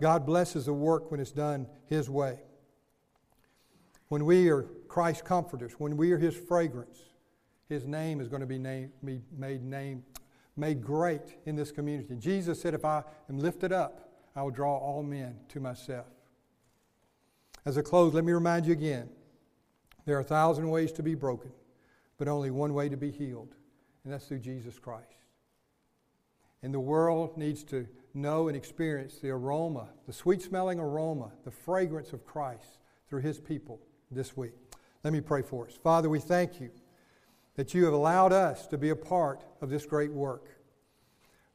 God 0.00 0.24
blesses 0.24 0.66
the 0.66 0.72
work 0.72 1.10
when 1.10 1.18
it's 1.18 1.32
done 1.32 1.66
His 1.86 2.08
way. 2.08 2.38
When 4.08 4.24
we 4.24 4.48
are 4.48 4.62
Christ's 4.86 5.22
comforters, 5.22 5.72
when 5.78 5.96
we 5.96 6.12
are 6.12 6.18
His 6.18 6.36
fragrance, 6.36 6.98
His 7.68 7.86
name 7.86 8.20
is 8.20 8.28
going 8.28 8.40
to 8.40 8.46
be, 8.46 8.58
made, 8.58 8.90
name, 9.02 10.02
made 10.56 10.82
great 10.82 11.36
in 11.44 11.54
this 11.54 11.70
community. 11.70 12.16
Jesus 12.16 12.60
said, 12.60 12.74
If 12.74 12.84
I 12.84 13.02
am 13.28 13.38
lifted 13.38 13.72
up, 13.72 14.10
I 14.34 14.42
will 14.42 14.50
draw 14.50 14.76
all 14.76 15.02
men 15.02 15.36
to 15.48 15.60
myself. 15.60 16.06
As 17.66 17.76
a 17.76 17.82
close, 17.82 18.14
let 18.14 18.24
me 18.24 18.32
remind 18.32 18.66
you 18.66 18.72
again 18.72 19.10
there 20.06 20.16
are 20.16 20.20
a 20.20 20.24
thousand 20.24 20.70
ways 20.70 20.92
to 20.92 21.02
be 21.02 21.14
broken, 21.14 21.50
but 22.16 22.28
only 22.28 22.50
one 22.50 22.72
way 22.72 22.88
to 22.88 22.96
be 22.96 23.10
healed, 23.10 23.54
and 24.04 24.12
that's 24.12 24.26
through 24.26 24.38
Jesus 24.38 24.78
Christ. 24.78 25.26
And 26.62 26.72
the 26.72 26.80
world 26.80 27.36
needs 27.36 27.62
to 27.64 27.86
know 28.14 28.48
and 28.48 28.56
experience 28.56 29.18
the 29.18 29.30
aroma, 29.30 29.88
the 30.06 30.12
sweet 30.12 30.40
smelling 30.40 30.80
aroma, 30.80 31.32
the 31.44 31.50
fragrance 31.50 32.12
of 32.14 32.24
Christ 32.24 32.78
through 33.08 33.20
his 33.20 33.38
people 33.38 33.80
this 34.10 34.36
week. 34.36 34.54
Let 35.04 35.12
me 35.12 35.20
pray 35.20 35.42
for 35.42 35.66
us. 35.66 35.74
Father, 35.74 36.08
we 36.08 36.18
thank 36.18 36.60
you 36.60 36.70
that 37.58 37.74
you 37.74 37.84
have 37.84 37.92
allowed 37.92 38.32
us 38.32 38.68
to 38.68 38.78
be 38.78 38.90
a 38.90 38.94
part 38.94 39.42
of 39.60 39.68
this 39.68 39.84
great 39.84 40.12
work. 40.12 40.44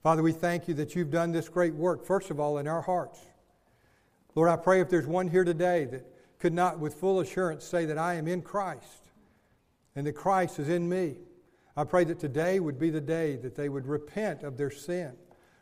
Father, 0.02 0.22
we 0.22 0.34
thank 0.34 0.68
you 0.68 0.74
that 0.74 0.96
you've 0.96 1.10
done 1.10 1.32
this 1.32 1.48
great 1.48 1.74
work, 1.74 2.04
first 2.04 2.30
of 2.30 2.42
all, 2.42 2.58
in 2.58 2.68
our 2.68 2.82
hearts. 2.82 3.22
Lord, 4.36 4.50
I 4.50 4.58
pray 4.58 4.82
if 4.82 4.90
there's 4.90 5.08
one 5.08 5.30
here 5.30 5.46
today 5.46 5.86
that 5.86 6.06
could 6.40 6.52
not 6.52 6.78
with 6.78 6.96
full 6.96 7.22
assurance 7.22 7.64
say 7.64 7.86
that 7.86 7.98
I 7.98 8.16
am 8.16 8.28
in 8.28 8.42
Christ 8.42 9.12
and 9.96 10.06
that 10.06 10.12
Christ 10.12 10.60
is 10.60 10.68
in 10.68 10.90
me. 10.90 11.20
I 11.78 11.86
pray 11.86 12.04
that 12.04 12.20
today 12.20 12.60
would 12.60 12.78
be 12.78 12.90
the 12.90 13.00
day 13.00 13.38
that 13.38 13.56
they 13.56 13.70
would 13.70 13.88
repent 13.88 14.44
of 14.44 14.58
their 14.58 14.72
sin, 14.72 15.14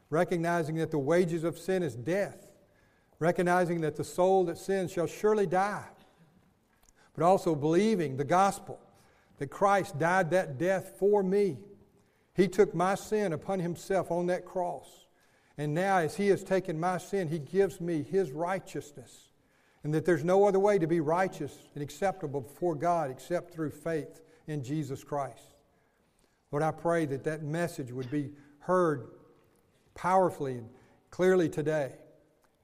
recognizing 0.10 0.73
that 0.77 0.89
the 0.89 0.97
wages 0.97 1.43
of 1.43 1.60
sin 1.60 1.84
is 1.84 1.95
death, 1.95 2.51
recognizing 3.19 3.82
that 3.82 3.95
the 3.95 4.04
soul 4.04 4.45
that 4.45 4.58
sins 4.58 4.91
shall 4.91 5.06
surely 5.06 5.45
die, 5.45 5.86
but 7.13 7.23
also 7.23 7.54
believing 7.54 8.17
the 8.17 8.23
gospel 8.23 8.80
that 9.41 9.49
Christ 9.49 9.97
died 9.97 10.30
that 10.30 10.60
death 10.60 10.97
for 10.99 11.23
me. 11.23 11.58
He 12.36 12.47
took 12.47 12.75
my 12.75 12.93
sin 12.93 13.34
upon 13.34 13.60
himself 13.60 14.12
on 14.12 14.27
that 14.27 14.45
cross. 14.45 15.08
And 15.58 15.73
now, 15.73 15.97
as 15.97 16.15
he 16.15 16.27
has 16.27 16.43
taken 16.43 16.80
my 16.80 16.99
sin, 16.99 17.27
he 17.27 17.39
gives 17.39 17.82
me 17.82 18.04
his 18.04 18.30
righteousness 18.30 19.32
and 19.84 19.91
that 19.95 20.06
there's 20.06 20.23
no 20.23 20.45
other 20.45 20.60
way 20.60 20.77
to 20.77 20.86
be 20.86 20.99
righteous 20.99 21.58
and 21.73 21.82
acceptable 21.82 22.41
before 22.41 22.75
God 22.75 23.10
except 23.10 23.51
through 23.51 23.71
faith 23.71 24.21
in 24.45 24.63
Jesus 24.63 25.04
Christ. 25.04 25.56
Lord, 26.51 26.62
I 26.62 26.69
pray 26.69 27.08
that 27.08 27.23
that 27.23 27.41
message 27.41 27.91
would 27.91 28.12
be 28.12 28.30
heard 28.60 29.08
powerfully 29.95 30.60
and 30.60 30.69
clearly 31.10 31.49
today. 31.49 31.93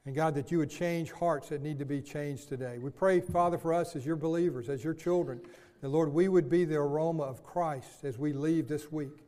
And 0.06 0.16
God, 0.16 0.36
that 0.36 0.52
you 0.52 0.60
would 0.60 0.70
change 0.70 1.12
hearts 1.12 1.50
that 1.50 1.62
need 1.62 1.80
to 1.80 1.86
be 1.86 2.02
changed 2.02 2.48
today. 2.48 2.78
We 2.78 2.92
pray, 2.92 3.20
Father, 3.20 3.58
for 3.58 3.74
us 3.74 3.94
as 3.94 4.06
your 4.06 4.16
believers, 4.16 4.70
as 4.70 4.82
your 4.82 4.94
children, 4.94 5.42
that, 5.82 5.90
Lord, 5.90 6.14
we 6.14 6.28
would 6.28 6.50
be 6.50 6.66
the 6.66 6.76
aroma 6.76 7.24
of 7.24 7.44
Christ 7.44 8.04
as 8.04 8.18
we 8.18 8.34
leave 8.34 8.68
this 8.68 8.92
week. 8.92 9.24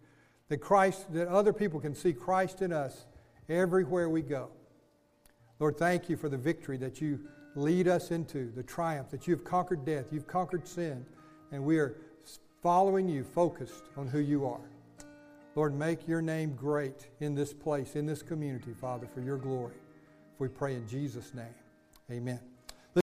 That 0.48 0.58
Christ, 0.58 1.14
that 1.14 1.28
other 1.28 1.54
people 1.54 1.80
can 1.80 1.94
see 1.94 2.12
Christ 2.12 2.62
in 2.62 2.74
us 2.74 3.06
everywhere 3.48 4.10
we 4.10 4.22
go. 4.22 4.50
Lord, 5.60 5.78
thank 5.78 6.10
you 6.10 6.18
for 6.18 6.30
the 6.30 6.38
victory 6.38 6.78
that 6.78 7.02
you 7.02 7.20
lead 7.56 7.88
us 7.88 8.12
into 8.12 8.52
the 8.56 8.64
triumph 8.64 9.10
that 9.12 9.28
you've 9.28 9.44
conquered 9.44 9.86
death, 9.86 10.06
you've 10.12 10.28
conquered 10.28 10.68
sin, 10.68 11.06
and 11.52 11.64
we 11.64 11.78
are 11.78 11.98
following 12.62 13.08
you, 13.08 13.24
focused 13.24 13.84
on 13.98 14.08
who 14.08 14.20
you 14.20 14.46
are. 14.46 14.70
Lord, 15.56 15.76
make 15.76 16.08
your 16.08 16.22
name 16.22 16.54
great 16.56 17.08
in 17.20 17.36
this 17.36 17.54
place, 17.54 17.96
in 17.96 18.06
this 18.06 18.22
community, 18.22 18.74
Father, 18.74 19.08
for 19.14 19.22
your 19.22 19.38
glory. 19.38 19.76
If 20.34 20.40
we 20.40 20.48
pray 20.48 20.76
in 20.76 20.88
Jesus' 20.88 21.34
name, 21.34 21.56
amen. 22.12 22.59